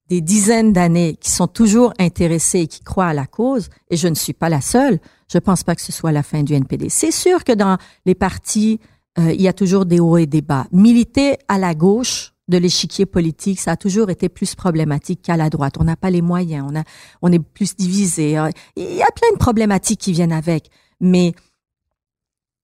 dizaines 0.10 0.73
d'années, 0.73 1.15
qui 1.15 1.32
sont 1.32 1.47
toujours 1.47 1.93
intéressés 1.97 2.60
et 2.60 2.67
qui 2.67 2.82
croient 2.82 3.08
à 3.08 3.13
la 3.13 3.26
cause, 3.26 3.69
et 3.89 3.95
je 3.95 4.10
ne 4.10 4.15
suis 4.15 4.34
pas 4.34 4.49
la 4.49 4.60
seule, 4.60 4.99
je 5.32 5.38
pense 5.38 5.63
pas 5.63 5.76
que 5.76 5.82
ce 5.82 5.93
soit 5.93 6.12
la 6.12 6.23
fin 6.23 6.43
du 6.43 6.56
NPD. 6.56 6.89
C'est 6.89 7.12
sûr 7.12 7.45
que 7.45 7.54
dans 7.54 7.78
les 8.06 8.15
partis, 8.15 8.82
euh, 9.19 9.32
il 9.32 9.41
y 9.41 9.47
a 9.47 9.54
toujours 9.54 9.86
des 9.86 9.99
hauts 9.99 10.17
et 10.17 10.26
des 10.26 10.41
bas. 10.41 10.67
Militer 10.71 11.38
à 11.47 11.58
la 11.58 11.76
gauche 11.76 12.34
de 12.47 12.58
l'échiquier 12.58 13.06
politique, 13.06 13.60
ça 13.60 13.71
a 13.71 13.78
toujours 13.78 14.10
été 14.10 14.28
plus 14.28 14.56
problématique 14.56 15.21
qu'à 15.21 15.38
la 15.38 15.49
droite. 15.49 15.76
On 15.80 15.84
n'a 15.84 15.95
pas 15.95 16.10
les 16.10 16.21
moyens, 16.21 16.65
on, 16.69 16.76
a, 16.78 16.84
on 17.21 17.32
est 17.32 17.39
plus 17.39 17.76
divisé. 17.76 18.38
Il 18.76 18.95
y 18.95 19.02
a 19.02 19.12
plein 19.12 19.32
de 19.34 19.38
problématiques 19.38 20.02
qui 20.02 20.12
viennent 20.12 20.34
avec. 20.34 20.69
Mais 20.99 21.34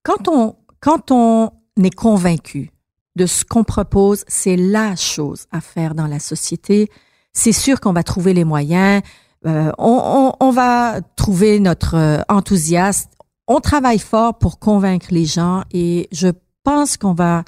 quand 0.04 0.28
on, 0.28 0.56
quand 0.80 1.12
on 1.12 1.52
est 1.82 1.96
convaincu 1.96 2.72
de 3.16 3.26
ce 3.26 3.46
qu'on 3.46 3.64
propose, 3.64 4.24
c'est 4.28 4.58
la 4.58 4.96
chose 4.96 5.46
à 5.52 5.62
faire 5.62 5.96
dans 5.96 6.08
la 6.08 6.20
société. 6.20 6.90
C'est 7.32 7.52
sûr 7.52 7.80
qu'on 7.80 7.94
va 7.94 8.04
trouver 8.04 8.34
les 8.34 8.44
moyens, 8.44 9.02
euh, 9.46 9.72
on, 9.78 10.34
on, 10.42 10.46
on, 10.46 10.52
va 10.52 11.00
trouver 11.16 11.60
notre 11.60 11.96
euh, 11.96 12.22
enthousiasme. 12.28 13.10
On 13.50 13.60
travaille 13.60 13.98
fort 13.98 14.38
pour 14.38 14.60
convaincre 14.60 15.08
les 15.10 15.26
gens 15.26 15.64
et 15.72 16.08
je 16.12 16.30
pense 16.64 16.98
qu'on 16.98 17.14
va. 17.14 17.44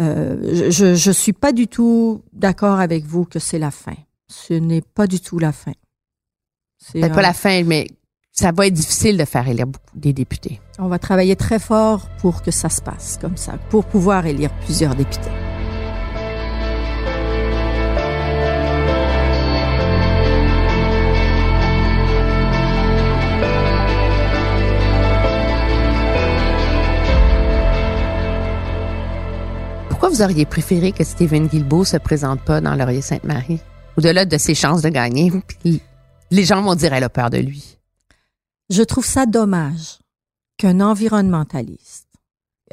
Euh, 0.00 0.70
je 0.70 0.94
je 0.94 1.10
suis 1.10 1.34
pas 1.34 1.52
du 1.52 1.68
tout 1.68 2.22
d'accord 2.32 2.80
avec 2.80 3.04
vous 3.04 3.26
que 3.26 3.38
c'est 3.38 3.58
la 3.58 3.70
fin. 3.70 3.96
Ce 4.28 4.54
n'est 4.54 4.80
pas 4.80 5.06
du 5.06 5.20
tout 5.20 5.38
la 5.38 5.52
fin. 5.52 5.74
C'est 6.78 7.00
pas 7.00 7.22
la 7.22 7.34
fin, 7.34 7.64
mais 7.64 7.86
ça 8.32 8.50
va 8.50 8.66
être 8.66 8.74
difficile 8.74 9.18
de 9.18 9.24
faire 9.26 9.46
élire 9.46 9.66
beaucoup 9.66 9.98
des 9.98 10.14
députés. 10.14 10.60
On 10.78 10.88
va 10.88 10.98
travailler 10.98 11.36
très 11.36 11.58
fort 11.58 12.08
pour 12.18 12.42
que 12.42 12.50
ça 12.50 12.70
se 12.70 12.80
passe 12.80 13.18
comme 13.20 13.36
ça, 13.36 13.58
pour 13.70 13.84
pouvoir 13.84 14.24
élire 14.26 14.52
plusieurs 14.64 14.94
députés. 14.94 15.30
Vous 30.16 30.22
auriez 30.22 30.46
préféré 30.46 30.92
que 30.92 31.04
Stephen 31.04 31.46
Guilbeault 31.46 31.84
se 31.84 31.98
présente 31.98 32.40
pas 32.40 32.62
dans 32.62 32.74
Laurier-Sainte-Marie? 32.74 33.60
Au-delà 33.98 34.24
de 34.24 34.38
ses 34.38 34.54
chances 34.54 34.80
de 34.80 34.88
gagner, 34.88 35.30
les 36.30 36.44
gens 36.44 36.62
vont 36.62 36.74
dire 36.74 36.94
elle 36.94 37.04
a 37.04 37.10
peur 37.10 37.28
de 37.28 37.36
lui. 37.36 37.76
Je 38.70 38.82
trouve 38.82 39.04
ça 39.04 39.26
dommage 39.26 39.98
qu'un 40.56 40.80
environnementaliste, 40.80 42.08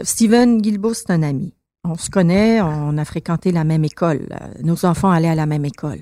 Steven 0.04 0.62
Guilbeault, 0.62 0.94
c'est 0.94 1.12
un 1.12 1.22
ami. 1.22 1.54
On 1.84 1.96
se 1.96 2.10
connaît, 2.10 2.62
on 2.62 2.98
a 2.98 3.04
fréquenté 3.04 3.52
la 3.52 3.66
même 3.66 3.84
école, 3.84 4.30
nos 4.62 4.86
enfants 4.86 5.12
allaient 5.12 5.28
à 5.28 5.36
la 5.36 5.46
même 5.46 5.66
école. 5.66 6.00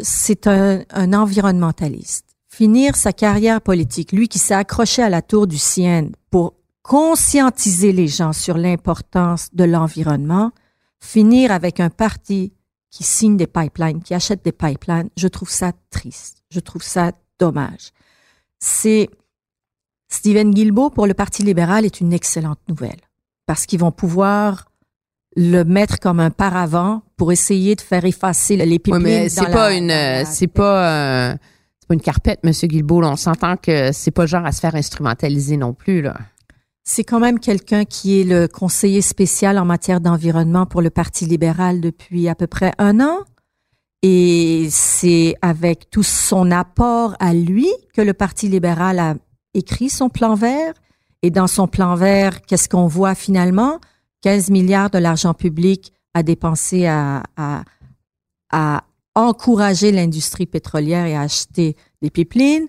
C'est 0.00 0.46
un, 0.46 0.84
un 0.88 1.12
environnementaliste. 1.12 2.24
Finir 2.48 2.96
sa 2.96 3.12
carrière 3.12 3.60
politique, 3.60 4.12
lui 4.12 4.26
qui 4.26 4.38
s'est 4.38 4.54
accroché 4.54 5.02
à 5.02 5.10
la 5.10 5.20
tour 5.20 5.46
du 5.46 5.58
Sienne 5.58 6.12
pour 6.30 6.54
conscientiser 6.90 7.92
les 7.92 8.08
gens 8.08 8.32
sur 8.32 8.56
l'importance 8.58 9.48
de 9.52 9.62
l'environnement, 9.62 10.50
finir 10.98 11.52
avec 11.52 11.78
un 11.78 11.90
parti 11.90 12.52
qui 12.90 13.04
signe 13.04 13.36
des 13.36 13.46
pipelines, 13.46 14.02
qui 14.02 14.12
achète 14.14 14.44
des 14.44 14.50
pipelines, 14.50 15.08
je 15.16 15.28
trouve 15.28 15.50
ça 15.50 15.70
triste. 15.90 16.42
Je 16.50 16.58
trouve 16.58 16.82
ça 16.82 17.12
dommage 17.38 17.92
c'est 18.60 19.08
Stephen 20.08 20.52
Guilbeault 20.52 20.90
pour 20.90 21.06
le 21.06 21.14
Parti 21.14 21.42
libéral 21.42 21.84
est 21.84 22.00
une 22.00 22.12
excellente 22.12 22.60
nouvelle 22.68 23.00
parce 23.46 23.66
qu'ils 23.66 23.80
vont 23.80 23.90
pouvoir 23.90 24.66
le 25.36 25.64
mettre 25.64 25.98
comme 25.98 26.20
un 26.20 26.30
paravent 26.30 27.02
pour 27.16 27.32
essayer 27.32 27.74
de 27.74 27.80
faire 27.80 28.04
effacer 28.04 28.56
les 28.56 28.78
pipelines. 28.78 28.96
Oui, 28.96 29.02
mais 29.02 29.28
c'est 29.28 29.50
pas 29.50 29.72
une, 29.72 30.24
c'est 30.26 30.48
pas, 30.48 31.32
c'est 31.78 31.88
pas 31.88 31.94
une 31.94 32.00
carpette, 32.00 32.44
Monsieur 32.44 32.68
Guilbeault. 32.68 33.04
On 33.04 33.16
s'entend 33.16 33.56
que 33.56 33.92
c'est 33.92 34.10
pas 34.10 34.26
genre 34.26 34.44
à 34.44 34.52
se 34.52 34.60
faire 34.60 34.74
instrumentaliser 34.74 35.56
non 35.56 35.72
plus 35.72 36.02
là. 36.02 36.16
C'est 36.84 37.04
quand 37.04 37.20
même 37.20 37.38
quelqu'un 37.38 37.84
qui 37.84 38.20
est 38.20 38.24
le 38.24 38.48
conseiller 38.48 39.02
spécial 39.02 39.58
en 39.58 39.64
matière 39.64 40.00
d'environnement 40.00 40.66
pour 40.66 40.82
le 40.82 40.90
Parti 40.90 41.26
libéral 41.26 41.80
depuis 41.80 42.28
à 42.28 42.34
peu 42.34 42.46
près 42.46 42.72
un 42.78 43.00
an. 43.00 43.18
Et 44.02 44.68
c'est 44.70 45.34
avec 45.42 45.90
tout 45.90 46.02
son 46.02 46.50
apport 46.50 47.14
à 47.20 47.34
lui 47.34 47.68
que 47.94 48.00
le 48.00 48.14
Parti 48.14 48.48
libéral 48.48 48.98
a 48.98 49.14
écrit 49.54 49.90
son 49.90 50.08
plan 50.08 50.34
vert. 50.34 50.72
Et 51.22 51.30
dans 51.30 51.46
son 51.46 51.68
plan 51.68 51.94
vert, 51.96 52.40
qu'est-ce 52.42 52.68
qu'on 52.68 52.86
voit 52.86 53.14
finalement? 53.14 53.78
15 54.22 54.50
milliards 54.50 54.90
de 54.90 54.98
l'argent 54.98 55.34
public 55.34 55.92
à 56.14 56.22
dépenser 56.22 56.86
à, 56.86 57.22
encourager 59.14 59.92
l'industrie 59.92 60.46
pétrolière 60.46 61.04
et 61.04 61.14
à 61.14 61.22
acheter 61.22 61.76
des 62.00 62.10
pipelines 62.10 62.68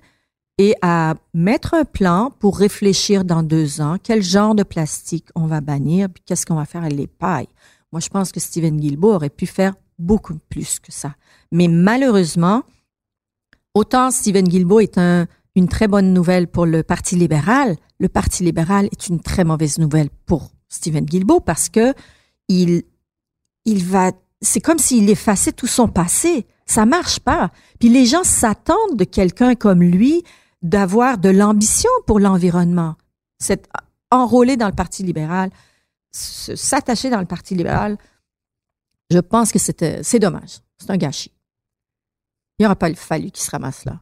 et 0.57 0.75
à 0.81 1.15
mettre 1.33 1.73
un 1.73 1.85
plan 1.85 2.31
pour 2.39 2.57
réfléchir 2.57 3.25
dans 3.25 3.43
deux 3.43 3.81
ans 3.81 3.97
quel 4.01 4.21
genre 4.21 4.55
de 4.55 4.63
plastique 4.63 5.27
on 5.35 5.47
va 5.47 5.61
bannir, 5.61 6.09
puis 6.09 6.23
qu'est-ce 6.25 6.45
qu'on 6.45 6.55
va 6.55 6.65
faire 6.65 6.83
avec 6.83 6.97
les 6.97 7.07
pailles. 7.07 7.47
Moi, 7.91 7.99
je 7.99 8.09
pense 8.09 8.31
que 8.31 8.39
Steven 8.39 8.77
Guilbeault 8.77 9.13
aurait 9.13 9.29
pu 9.29 9.45
faire 9.45 9.73
beaucoup 9.99 10.37
plus 10.49 10.79
que 10.79 10.91
ça. 10.91 11.15
Mais 11.51 11.67
malheureusement, 11.67 12.63
autant 13.73 14.11
Stephen 14.11 14.47
Guilbeault 14.47 14.79
est 14.79 14.97
un, 14.97 15.27
une 15.55 15.67
très 15.67 15.87
bonne 15.87 16.13
nouvelle 16.13 16.47
pour 16.47 16.65
le 16.65 16.83
Parti 16.83 17.15
libéral, 17.15 17.75
le 17.99 18.09
Parti 18.09 18.43
libéral 18.43 18.87
est 18.91 19.07
une 19.07 19.19
très 19.19 19.43
mauvaise 19.43 19.77
nouvelle 19.77 20.09
pour 20.25 20.51
Stephen 20.69 21.05
Guilbeault 21.05 21.41
parce 21.41 21.69
que 21.69 21.93
il, 22.47 22.83
il 23.65 23.85
va, 23.85 24.11
c'est 24.41 24.61
comme 24.61 24.79
s'il 24.79 25.09
effaçait 25.09 25.51
tout 25.51 25.67
son 25.67 25.87
passé. 25.87 26.47
Ça 26.65 26.85
marche 26.85 27.19
pas. 27.19 27.51
Puis 27.79 27.89
les 27.89 28.05
gens 28.05 28.23
s'attendent 28.23 28.95
de 28.95 29.03
quelqu'un 29.03 29.55
comme 29.55 29.83
lui 29.83 30.23
d'avoir 30.62 31.17
de 31.17 31.30
l'ambition 31.30 31.89
pour 32.06 32.19
l'environnement. 32.19 32.95
C'est 33.39 33.67
enrôler 34.12 34.58
dans 34.58 34.67
le 34.67 34.76
Parti 34.76 35.04
libéral, 35.04 35.50
s'attacher 36.12 37.10
dans 37.10 37.19
le 37.19 37.26
Parti 37.26 37.56
libéral, 37.56 37.97
je 39.10 39.19
pense 39.19 39.52
que 39.52 39.60
c'est 39.60 40.19
dommage. 40.19 40.60
C'est 40.78 40.89
un 40.89 40.97
gâchis. 40.97 41.32
Il 42.58 42.63
n'y 42.63 42.65
aura 42.65 42.76
pas 42.76 42.93
fallu 42.93 43.32
qu'il 43.32 43.43
se 43.43 43.52
ramasse 43.52 43.86
là. 43.86 44.00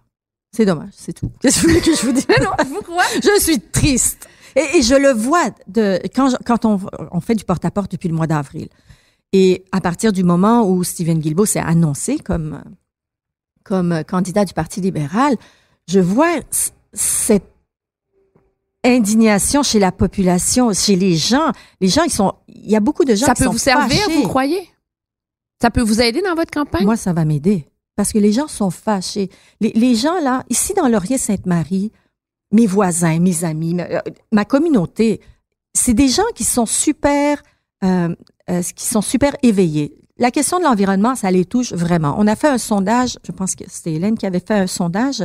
C'est 0.52 0.66
dommage, 0.66 0.92
c'est 0.94 1.14
tout. 1.14 1.32
Qu'est-ce 1.40 1.62
que 1.62 1.68
vous 1.68 1.96
je 1.96 2.06
vous 2.06 2.12
dise? 2.12 2.28
non, 2.42 2.52
pourquoi? 2.74 3.04
Je 3.16 3.40
suis 3.42 3.60
triste. 3.60 4.28
Et, 4.56 4.82
je 4.82 4.96
le 4.96 5.12
vois 5.12 5.52
de, 5.68 6.00
quand, 6.16 6.36
quand 6.44 6.66
on, 6.66 6.80
on 7.12 7.22
fait 7.22 7.36
du 7.36 7.44
porte-à-porte 7.44 7.92
depuis 7.92 8.10
le 8.10 8.16
mois 8.16 8.26
d'avril. 8.26 8.68
Et 9.32 9.64
à 9.72 9.80
partir 9.80 10.12
du 10.12 10.24
moment 10.24 10.68
où 10.68 10.84
Stephen 10.84 11.20
Guilbeault 11.20 11.46
s'est 11.46 11.60
annoncé 11.60 12.18
comme, 12.18 12.64
comme 13.64 14.04
candidat 14.06 14.44
du 14.44 14.54
Parti 14.54 14.82
libéral, 14.82 15.36
je 15.90 16.00
vois 16.00 16.40
cette 16.94 17.52
indignation 18.84 19.64
chez 19.64 19.80
la 19.80 19.92
population, 19.92 20.72
chez 20.72 20.96
les 20.96 21.16
gens. 21.16 21.52
Les 21.82 21.88
gens, 21.88 22.04
ils 22.04 22.12
sont, 22.12 22.34
il 22.48 22.70
y 22.70 22.76
a 22.76 22.80
beaucoup 22.80 23.06
de 23.06 23.16
gens 23.16 23.26
Ça 23.26 23.34
qui 23.34 23.40
peut 23.40 23.46
sont 23.46 23.52
vous 23.54 23.58
servir, 23.58 23.98
fâchés. 23.98 24.22
vous 24.22 24.28
croyez? 24.28 24.70
Ça 25.62 25.72
peut 25.72 25.82
vous 25.82 26.00
aider 26.00 26.22
dans 26.22 26.36
votre 26.36 26.52
campagne? 26.52 26.86
Moi, 26.86 26.96
ça 26.96 27.12
va 27.12 27.26
m'aider. 27.26 27.68
Parce 27.96 28.14
que 28.14 28.20
les 28.20 28.32
gens 28.32 28.48
sont 28.48 28.70
fâchés. 28.70 29.30
Les, 29.60 29.72
les 29.72 29.96
gens, 29.96 30.20
là, 30.22 30.44
ici 30.50 30.74
dans 30.74 30.88
Laurier-Sainte-Marie, 30.88 31.92
mes 32.52 32.68
voisins, 32.68 33.20
mes 33.20 33.44
amis, 33.44 33.74
ma, 33.74 33.84
euh, 33.84 34.00
ma 34.32 34.46
communauté, 34.46 35.20
c'est 35.74 35.94
des 35.96 36.08
gens 36.08 36.24
qui 36.36 36.44
sont 36.44 36.66
super, 36.68 37.42
euh, 37.84 38.16
euh, 38.50 38.62
qui 38.76 38.86
sont 38.86 39.02
super 39.02 39.36
éveillés. 39.42 39.98
La 40.18 40.32
question 40.32 40.60
de 40.60 40.64
l'environnement, 40.66 41.16
ça 41.16 41.32
les 41.32 41.46
touche 41.46 41.74
vraiment. 41.74 42.16
On 42.18 42.28
a 42.28 42.36
fait 42.36 42.48
un 42.50 42.58
sondage, 42.58 43.18
je 43.26 43.32
pense 43.32 43.56
que 43.56 43.64
c'était 43.68 43.94
Hélène 43.94 44.18
qui 44.18 44.26
avait 44.26 44.40
fait 44.46 44.54
un 44.54 44.68
sondage, 44.68 45.24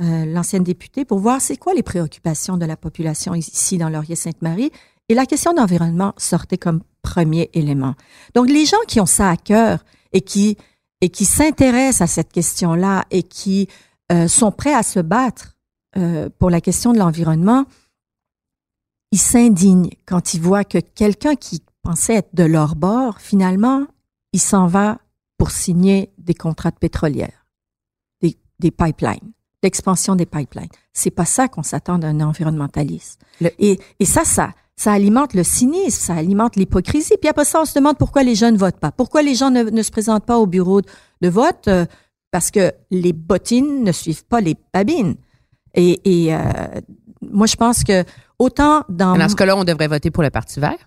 euh, 0.00 0.24
l'ancienne 0.24 0.64
députée, 0.64 1.04
pour 1.04 1.18
voir 1.18 1.40
c'est 1.40 1.56
quoi 1.56 1.74
les 1.74 1.82
préoccupations 1.82 2.56
de 2.56 2.64
la 2.64 2.76
population 2.76 3.34
ici 3.34 3.76
dans 3.78 3.88
Laurier-Sainte-Marie. 3.88 4.70
Et 5.08 5.14
la 5.14 5.26
question 5.26 5.52
d'environnement 5.52 6.14
sortait 6.16 6.58
comme 6.58 6.82
premier 7.02 7.50
élément. 7.52 7.94
Donc, 8.34 8.48
les 8.48 8.64
gens 8.64 8.80
qui 8.88 9.00
ont 9.00 9.06
ça 9.06 9.28
à 9.28 9.36
cœur 9.36 9.84
et 10.12 10.22
qui, 10.22 10.56
et 11.00 11.10
qui 11.10 11.24
s'intéressent 11.24 12.00
à 12.00 12.06
cette 12.06 12.32
question-là 12.32 13.04
et 13.10 13.22
qui 13.22 13.68
euh, 14.10 14.28
sont 14.28 14.52
prêts 14.52 14.74
à 14.74 14.82
se 14.82 15.00
battre 15.00 15.56
euh, 15.96 16.30
pour 16.38 16.48
la 16.48 16.60
question 16.60 16.92
de 16.92 16.98
l'environnement, 16.98 17.66
ils 19.10 19.20
s'indignent 19.20 19.90
quand 20.06 20.32
ils 20.32 20.40
voient 20.40 20.64
que 20.64 20.78
quelqu'un 20.78 21.34
qui 21.34 21.62
pensait 21.82 22.14
être 22.14 22.34
de 22.34 22.44
leur 22.44 22.76
bord, 22.76 23.20
finalement, 23.20 23.86
il 24.32 24.40
s'en 24.40 24.66
va 24.66 24.98
pour 25.36 25.50
signer 25.50 26.12
des 26.18 26.34
contrats 26.34 26.70
de 26.70 26.78
pétrolière, 26.78 27.46
des, 28.22 28.38
des 28.60 28.70
pipelines, 28.70 29.32
l'expansion 29.62 30.16
des 30.16 30.26
pipelines. 30.26 30.68
C'est 30.92 31.10
pas 31.10 31.24
ça 31.24 31.48
qu'on 31.48 31.62
s'attend 31.62 31.98
d'un 31.98 32.20
environnementaliste. 32.20 33.20
Le- 33.40 33.50
Et, 33.58 33.78
et 34.00 34.04
ça, 34.04 34.24
ça, 34.24 34.50
ça 34.76 34.92
alimente 34.92 35.34
le 35.34 35.44
cynisme, 35.44 36.00
ça 36.00 36.14
alimente 36.14 36.56
l'hypocrisie. 36.56 37.14
Puis 37.20 37.28
après 37.28 37.44
ça, 37.44 37.60
on 37.62 37.64
se 37.64 37.74
demande 37.74 37.96
pourquoi 37.98 38.22
les 38.22 38.34
jeunes 38.34 38.54
ne 38.54 38.58
votent 38.58 38.80
pas. 38.80 38.90
Pourquoi 38.90 39.22
les 39.22 39.34
gens 39.34 39.50
ne, 39.50 39.62
ne 39.62 39.82
se 39.82 39.90
présentent 39.90 40.24
pas 40.26 40.38
au 40.38 40.46
bureau 40.46 40.80
de, 41.20 41.28
vote? 41.28 41.68
Euh, 41.68 41.86
parce 42.30 42.50
que 42.50 42.72
les 42.90 43.12
bottines 43.12 43.84
ne 43.84 43.92
suivent 43.92 44.24
pas 44.24 44.40
les 44.40 44.56
babines. 44.72 45.16
Et, 45.74 46.00
et 46.26 46.34
euh, 46.34 46.40
moi, 47.20 47.46
je 47.46 47.56
pense 47.56 47.84
que 47.84 48.04
autant 48.38 48.84
dans... 48.88 49.16
Dans 49.16 49.28
ce 49.28 49.36
cas-là, 49.36 49.56
on 49.56 49.64
devrait 49.64 49.88
voter 49.88 50.10
pour 50.10 50.22
le 50.22 50.30
Parti 50.30 50.58
vert. 50.58 50.78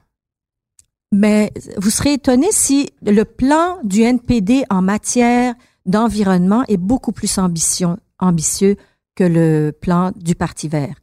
Mais 1.12 1.52
vous 1.78 1.90
serez 1.92 2.14
étonné 2.14 2.48
si 2.52 2.90
le 3.04 3.24
plan 3.24 3.78
du 3.84 4.02
NPD 4.02 4.64
en 4.70 4.82
matière 4.82 5.54
d'environnement 5.86 6.64
est 6.68 6.78
beaucoup 6.78 7.12
plus 7.12 7.38
ambition- 7.38 7.98
ambitieux 8.20 8.76
que 9.16 9.24
le 9.24 9.72
plan 9.72 10.12
du 10.16 10.36
Parti 10.36 10.68
vert. 10.68 10.96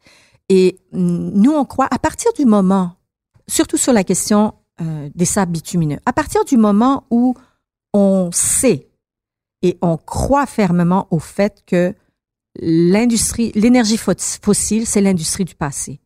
Et 0.49 0.79
mm, 0.93 1.31
nous, 1.35 1.53
on 1.53 1.65
croit, 1.65 1.89
à 1.91 1.99
partir 1.99 2.33
du 2.35 2.45
moment, 2.45 2.97
surtout 3.49 3.77
sur 3.79 3.93
la 3.93 4.05
question 4.05 4.55
euh, 4.81 5.09
des 5.15 5.25
sables 5.25 5.53
bitumineux, 5.53 5.99
à 6.07 6.13
partir 6.13 6.45
du 6.45 6.57
moment 6.57 7.05
où 7.11 7.35
on 7.95 8.31
sait 8.33 8.89
et 9.63 9.79
on 9.83 9.97
croit 9.97 10.47
fermement 10.47 11.07
au 11.11 11.19
fait 11.19 11.63
que 11.67 11.95
l'industrie, 12.61 13.53
l'énergie 13.55 13.97
fo- 13.97 14.41
fossile, 14.43 14.87
c'est 14.87 15.01
l'industrie 15.01 15.45
du 15.45 15.55
passé. 15.55 16.01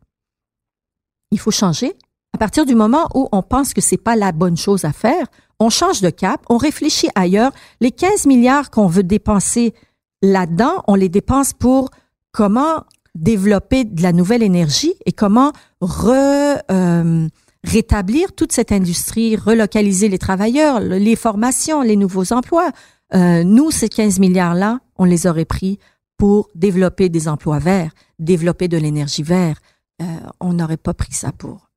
Il 1.31 1.39
faut 1.39 1.51
changer. 1.51 1.93
À 2.33 2.37
partir 2.37 2.65
du 2.65 2.75
moment 2.75 3.07
où 3.15 3.27
on 3.31 3.41
pense 3.41 3.73
que 3.73 3.81
c'est 3.81 3.97
pas 3.97 4.15
la 4.15 4.31
bonne 4.31 4.57
chose 4.57 4.85
à 4.85 4.93
faire, 4.93 5.25
on 5.59 5.69
change 5.69 6.01
de 6.01 6.09
cap, 6.09 6.45
on 6.49 6.57
réfléchit 6.57 7.09
ailleurs. 7.15 7.51
Les 7.81 7.91
15 7.91 8.27
milliards 8.27 8.69
qu'on 8.69 8.87
veut 8.87 9.03
dépenser 9.03 9.73
là-dedans, 10.21 10.83
on 10.87 10.95
les 10.95 11.09
dépense 11.09 11.53
pour 11.53 11.89
comment 12.31 12.83
développer 13.15 13.83
de 13.83 14.01
la 14.03 14.13
nouvelle 14.13 14.43
énergie 14.43 14.93
et 15.05 15.11
comment 15.11 15.51
re, 15.81 16.59
euh, 16.71 17.27
rétablir 17.63 18.33
toute 18.33 18.51
cette 18.51 18.71
industrie, 18.71 19.35
relocaliser 19.35 20.07
les 20.07 20.19
travailleurs, 20.19 20.79
le- 20.79 20.97
les 20.97 21.15
formations, 21.15 21.81
les 21.81 21.95
nouveaux 21.95 22.31
emplois. 22.33 22.71
Euh, 23.15 23.43
nous, 23.43 23.71
ces 23.71 23.89
15 23.89 24.19
milliards-là, 24.19 24.79
on 24.97 25.05
les 25.05 25.25
aurait 25.27 25.45
pris 25.45 25.79
pour 26.17 26.49
développer 26.55 27.09
des 27.09 27.27
emplois 27.27 27.59
verts, 27.59 27.91
développer 28.19 28.67
de 28.67 28.77
l'énergie 28.77 29.23
verte. 29.23 29.63
Euh, 30.01 30.05
on 30.39 30.53
n'aurait 30.53 30.77
pas 30.77 30.93
pris 30.93 31.13
ça 31.13 31.31
pour 31.31 31.69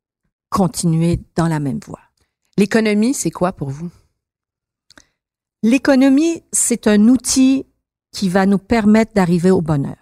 continuer 0.51 1.21
dans 1.37 1.47
la 1.47 1.61
même 1.61 1.81
voie. 1.87 2.01
L'économie, 2.59 3.15
c'est 3.15 3.31
quoi 3.31 3.53
pour 3.53 3.71
vous? 3.71 3.89
L'économie, 5.63 6.43
c'est 6.53 6.87
un 6.87 7.09
outil 7.09 7.67
qui 8.13 8.29
va 8.29 8.47
nous 8.47 8.59
permettre 8.59 9.13
d'arriver 9.15 9.51
au 9.51 9.61
bonheur. 9.61 9.97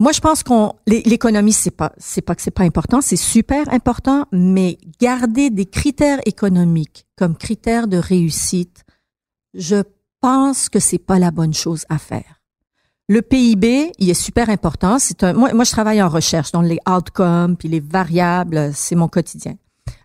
Moi, 0.00 0.12
je 0.12 0.20
pense 0.20 0.42
qu'on 0.44 0.74
l'é- 0.86 1.02
l'économie, 1.04 1.52
c'est 1.52 1.72
pas 1.72 1.92
c'est 1.98 2.20
pas 2.22 2.36
que 2.36 2.42
c'est 2.42 2.52
pas 2.52 2.62
important, 2.62 3.00
c'est 3.00 3.16
super 3.16 3.68
important, 3.72 4.26
mais 4.30 4.78
garder 5.00 5.50
des 5.50 5.66
critères 5.66 6.20
économiques 6.24 7.06
comme 7.16 7.36
critères 7.36 7.88
de 7.88 7.96
réussite, 7.96 8.84
je 9.54 9.82
pense 10.20 10.68
que 10.68 10.78
c'est 10.78 10.98
pas 10.98 11.18
la 11.18 11.32
bonne 11.32 11.52
chose 11.54 11.84
à 11.88 11.98
faire. 11.98 12.40
Le 13.08 13.22
PIB, 13.22 13.92
il 13.98 14.10
est 14.10 14.14
super 14.14 14.50
important. 14.50 14.98
C'est 14.98 15.24
un, 15.24 15.32
moi, 15.32 15.52
moi, 15.54 15.64
je 15.64 15.70
travaille 15.72 16.00
en 16.02 16.08
recherche, 16.08 16.52
donc 16.52 16.64
les 16.66 16.78
outcomes 16.88 17.56
puis 17.56 17.68
les 17.68 17.80
variables, 17.80 18.70
c'est 18.74 18.94
mon 18.94 19.08
quotidien. 19.08 19.56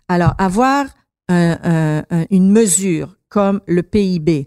Alors, 0.08 0.34
avoir 0.38 0.86
un- 1.28 2.02
une 2.30 2.50
mesure 2.50 3.16
comme 3.28 3.60
le 3.66 3.82
PIB 3.82 4.46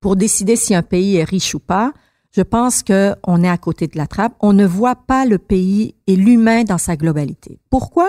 pour 0.00 0.16
décider 0.16 0.56
si 0.56 0.74
un 0.74 0.82
pays 0.82 1.16
est 1.16 1.24
riche 1.24 1.54
ou 1.54 1.60
pas, 1.60 1.92
je 2.32 2.42
pense 2.42 2.82
que 2.82 3.14
on 3.24 3.42
est 3.42 3.48
à 3.48 3.58
côté 3.58 3.86
de 3.86 3.98
la 3.98 4.06
trappe. 4.06 4.34
On 4.40 4.52
ne 4.52 4.66
voit 4.66 4.96
pas 4.96 5.24
le 5.24 5.38
pays 5.38 5.94
et 6.06 6.16
l'humain 6.16 6.64
dans 6.64 6.78
sa 6.78 6.96
globalité. 6.96 7.58
Pourquoi? 7.70 8.08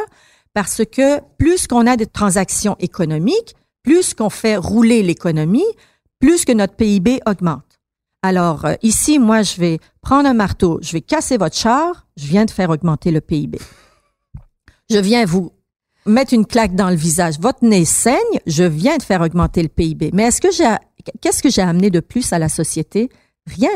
Parce 0.54 0.84
que 0.86 1.20
plus 1.38 1.68
qu'on 1.68 1.88
a 1.88 1.98
de 1.98 2.06
transactions 2.06 2.76
économiques, 2.80 3.56
plus 3.84 4.14
qu'on 4.14 4.30
fait 4.30 4.58
rouler 4.58 5.02
l'économie, 5.02 5.66
plus 6.20 6.46
que 6.46 6.52
notre 6.52 6.76
PIB 6.76 7.20
augmente. 7.26 7.80
Alors 8.22 8.66
euh, 8.66 8.76
ici, 8.84 9.18
moi, 9.18 9.42
je 9.42 9.60
vais 9.60 9.80
prendre 10.02 10.30
un 10.30 10.34
marteau, 10.34 10.80
je 10.84 10.92
vais 10.92 11.02
casser 11.02 11.38
votre 11.38 11.56
char, 11.56 12.06
je 12.16 12.28
viens 12.28 12.46
de 12.46 12.52
faire 12.52 12.70
augmenter 12.70 13.10
le 13.10 13.22
PIB. 13.22 13.58
Je 14.92 15.00
viens 15.00 15.26
vous 15.26 15.52
mettre 16.06 16.34
une 16.34 16.46
claque 16.46 16.76
dans 16.76 16.90
le 16.90 16.96
visage, 16.96 17.40
votre 17.40 17.64
nez 17.64 17.86
saigne, 17.86 18.18
je 18.46 18.64
viens 18.64 18.98
de 18.98 19.04
faire 19.04 19.22
augmenter 19.22 19.64
le 19.64 19.70
PIB. 19.70 20.12
Mais 20.14 20.24
est-ce 20.24 20.42
que 20.42 20.52
j'ai, 20.52 20.68
qu'est-ce 21.22 21.42
que 21.44 21.50
j'ai 21.50 21.62
amené 21.62 21.90
de 21.90 22.00
plus 22.00 22.34
à 22.34 22.40
la 22.40 22.50
société? 22.50 23.10
Rien. 23.48 23.70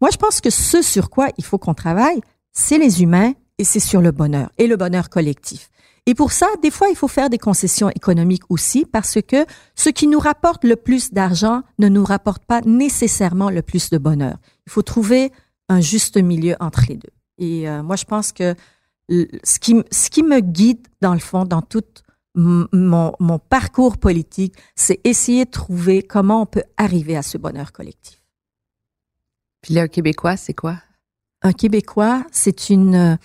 Moi, 0.00 0.10
je 0.12 0.16
pense 0.16 0.40
que 0.40 0.50
ce 0.50 0.82
sur 0.82 1.08
quoi 1.10 1.28
il 1.38 1.44
faut 1.44 1.58
qu'on 1.58 1.74
travaille, 1.74 2.20
c'est 2.52 2.78
les 2.78 3.02
humains 3.02 3.32
et 3.58 3.64
c'est 3.64 3.80
sur 3.80 4.00
le 4.00 4.10
bonheur 4.10 4.50
et 4.58 4.66
le 4.66 4.76
bonheur 4.76 5.08
collectif. 5.08 5.68
Et 6.06 6.14
pour 6.14 6.32
ça, 6.32 6.48
des 6.62 6.72
fois, 6.72 6.88
il 6.90 6.96
faut 6.96 7.06
faire 7.06 7.30
des 7.30 7.38
concessions 7.38 7.88
économiques 7.90 8.42
aussi 8.48 8.84
parce 8.84 9.18
que 9.22 9.46
ce 9.76 9.88
qui 9.88 10.08
nous 10.08 10.18
rapporte 10.18 10.64
le 10.64 10.74
plus 10.74 11.12
d'argent 11.12 11.62
ne 11.78 11.88
nous 11.88 12.04
rapporte 12.04 12.44
pas 12.44 12.60
nécessairement 12.62 13.50
le 13.50 13.62
plus 13.62 13.90
de 13.90 13.98
bonheur. 13.98 14.36
Il 14.66 14.72
faut 14.72 14.82
trouver 14.82 15.30
un 15.68 15.80
juste 15.80 16.16
milieu 16.16 16.56
entre 16.58 16.82
les 16.88 16.96
deux. 16.96 17.12
Et 17.38 17.68
euh, 17.68 17.84
moi, 17.84 17.94
je 17.94 18.04
pense 18.04 18.32
que 18.32 18.56
ce 19.08 19.58
qui, 19.60 19.76
ce 19.92 20.10
qui 20.10 20.24
me 20.24 20.40
guide, 20.40 20.86
dans 21.00 21.14
le 21.14 21.20
fond, 21.20 21.44
dans 21.44 21.62
tout 21.62 21.78
m- 21.78 21.84
mon, 22.34 23.12
mon 23.20 23.38
parcours 23.38 23.98
politique, 23.98 24.54
c'est 24.74 25.00
essayer 25.04 25.44
de 25.44 25.50
trouver 25.50 26.02
comment 26.02 26.42
on 26.42 26.46
peut 26.46 26.64
arriver 26.76 27.16
à 27.16 27.22
ce 27.22 27.36
bonheur 27.38 27.72
collectif. 27.72 28.22
Puis 29.60 29.74
là, 29.74 29.82
un 29.82 29.88
Québécois, 29.88 30.36
c'est 30.36 30.54
quoi? 30.54 30.78
Un 31.42 31.52
Québécois, 31.52 32.24
c'est 32.32 32.70
une, 32.70 33.18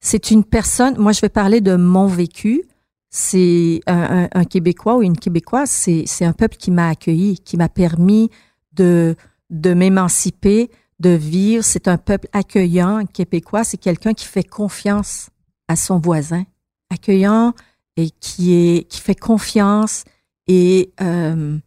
c'est 0.00 0.30
une 0.30 0.44
personne. 0.44 0.98
Moi, 0.98 1.12
je 1.12 1.20
vais 1.20 1.28
parler 1.28 1.60
de 1.60 1.76
mon 1.76 2.06
vécu. 2.06 2.62
C'est 3.10 3.80
un, 3.86 4.24
un- 4.24 4.28
un 4.32 4.44
Québécois 4.44 4.96
ou 4.96 5.02
une 5.02 5.16
Québécoise. 5.16 5.70
C'est, 5.70 6.04
c'est 6.06 6.24
un 6.24 6.32
peuple 6.32 6.56
qui 6.56 6.70
m'a 6.70 6.88
accueilli, 6.88 7.38
qui 7.38 7.56
m'a 7.56 7.68
permis 7.68 8.30
de, 8.72 9.16
de 9.50 9.72
m'émanciper, 9.72 10.70
de 11.00 11.10
vivre. 11.10 11.64
C'est 11.64 11.88
un 11.88 11.96
peuple 11.96 12.28
accueillant. 12.32 12.96
Un 12.98 13.06
Québécois, 13.06 13.64
c'est 13.64 13.78
quelqu'un 13.78 14.14
qui 14.14 14.26
fait 14.26 14.42
confiance 14.44 15.30
à 15.68 15.76
son 15.76 15.98
voisin, 15.98 16.44
accueillant 16.90 17.54
et 17.96 18.10
qui 18.10 18.54
est, 18.54 18.84
qui 18.88 19.00
fait 19.00 19.14
confiance 19.14 20.04
et 20.46 20.92
euh, 21.00 21.58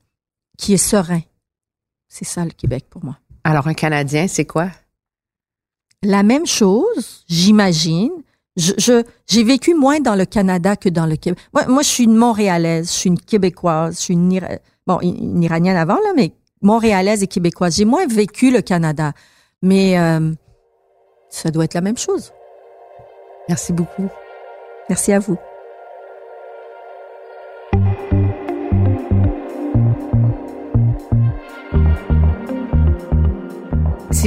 qui 0.57 0.73
est 0.73 0.77
serein. 0.77 1.21
C'est 2.09 2.25
ça 2.25 2.43
le 2.45 2.51
Québec 2.51 2.85
pour 2.89 3.03
moi. 3.03 3.17
Alors, 3.43 3.67
un 3.67 3.73
Canadien, 3.73 4.27
c'est 4.27 4.45
quoi? 4.45 4.69
La 6.03 6.23
même 6.23 6.45
chose, 6.45 7.23
j'imagine. 7.27 8.11
Je, 8.55 8.73
je- 8.77 9.03
j'ai 9.27 9.43
vécu 9.43 9.73
moins 9.73 9.99
dans 9.99 10.15
le 10.15 10.25
Canada 10.25 10.75
que 10.75 10.89
dans 10.89 11.05
le 11.05 11.15
Québec. 11.15 11.39
Moi, 11.53 11.65
moi, 11.67 11.81
je 11.83 11.87
suis 11.87 12.03
une 12.05 12.15
Montréalaise, 12.15 12.87
je 12.91 12.93
suis 12.97 13.07
une 13.09 13.19
Québécoise, 13.19 13.95
je 13.97 14.01
suis 14.01 14.13
une, 14.15 14.39
bon, 14.85 14.99
une 15.01 15.43
Iranienne 15.43 15.77
avant, 15.77 15.95
là, 15.95 16.13
mais 16.15 16.33
Montréalaise 16.61 17.23
et 17.23 17.27
Québécoise. 17.27 17.75
J'ai 17.77 17.85
moins 17.85 18.05
vécu 18.07 18.51
le 18.51 18.61
Canada. 18.61 19.13
Mais 19.61 19.97
euh, 19.99 20.31
ça 21.29 21.51
doit 21.51 21.65
être 21.65 21.73
la 21.73 21.81
même 21.81 21.97
chose. 21.97 22.31
Merci 23.47 23.73
beaucoup. 23.73 24.07
Merci 24.89 25.13
à 25.13 25.19
vous. 25.19 25.37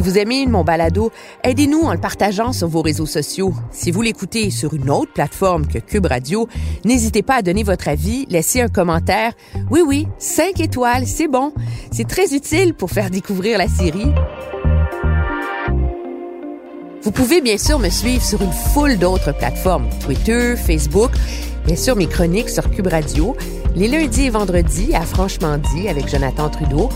Si 0.00 0.06
vous 0.08 0.16
aimez 0.16 0.46
mon 0.46 0.64
balado, 0.64 1.12
aidez-nous 1.44 1.82
en 1.82 1.92
le 1.92 2.00
partageant 2.00 2.54
sur 2.54 2.68
vos 2.68 2.80
réseaux 2.80 3.04
sociaux. 3.04 3.52
Si 3.70 3.90
vous 3.90 4.00
l'écoutez 4.00 4.48
sur 4.48 4.72
une 4.72 4.88
autre 4.88 5.12
plateforme 5.12 5.66
que 5.66 5.78
Cube 5.78 6.06
Radio, 6.06 6.48
n'hésitez 6.86 7.22
pas 7.22 7.34
à 7.34 7.42
donner 7.42 7.64
votre 7.64 7.86
avis, 7.86 8.24
laisser 8.30 8.62
un 8.62 8.68
commentaire. 8.68 9.34
Oui, 9.70 9.82
oui, 9.86 10.08
cinq 10.18 10.58
étoiles, 10.58 11.06
c'est 11.06 11.28
bon. 11.28 11.52
C'est 11.92 12.08
très 12.08 12.34
utile 12.34 12.72
pour 12.72 12.90
faire 12.90 13.10
découvrir 13.10 13.58
la 13.58 13.68
série. 13.68 14.10
Vous 17.02 17.12
pouvez 17.12 17.42
bien 17.42 17.58
sûr 17.58 17.78
me 17.78 17.90
suivre 17.90 18.24
sur 18.24 18.40
une 18.40 18.52
foule 18.52 18.96
d'autres 18.96 19.36
plateformes, 19.36 19.86
Twitter, 20.02 20.54
Facebook, 20.56 21.10
bien 21.66 21.76
sûr 21.76 21.96
mes 21.96 22.06
chroniques 22.06 22.50
sur 22.50 22.70
Cube 22.70 22.88
Radio, 22.88 23.36
les 23.76 23.88
lundis 23.88 24.26
et 24.26 24.30
vendredis 24.30 24.94
à 24.94 25.02
Franchement 25.02 25.58
dit 25.74 25.88
avec 25.88 26.08
Jonathan 26.08 26.48
Trudeau, 26.48 26.88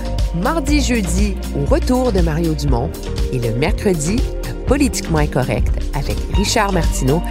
mardi, 0.42 0.80
jeudi 0.80 1.36
au 1.56 1.64
retour 1.64 2.12
de 2.12 2.20
Mario 2.20 2.54
Dumont 2.54 2.90
et 3.32 3.38
le 3.38 3.54
mercredi 3.54 4.16
Politiquement 4.66 5.18
Incorrect 5.18 5.72
avec 5.94 6.16
Richard 6.34 6.72
Martineau. 6.72 7.22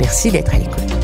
Merci 0.00 0.30
d'être 0.30 0.54
à 0.54 0.58
l'écoute. 0.58 0.94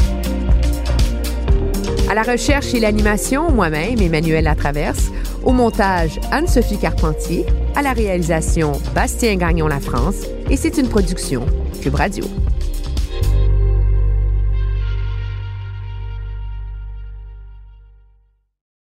À 2.10 2.14
la 2.14 2.22
recherche 2.22 2.74
et 2.74 2.80
l'animation, 2.80 3.50
moi-même, 3.52 4.00
Emmanuel 4.00 4.44
Latraverse. 4.44 5.10
Au 5.44 5.52
montage, 5.52 6.20
Anne-Sophie 6.32 6.78
Carpentier. 6.78 7.46
À 7.76 7.82
la 7.82 7.92
réalisation, 7.92 8.72
Bastien 8.94 9.36
Gagnon 9.36 9.68
La 9.68 9.80
France. 9.80 10.26
Et 10.50 10.56
c'est 10.56 10.76
une 10.76 10.88
production 10.88 11.46
Cube 11.80 11.94
Radio. 11.94 12.24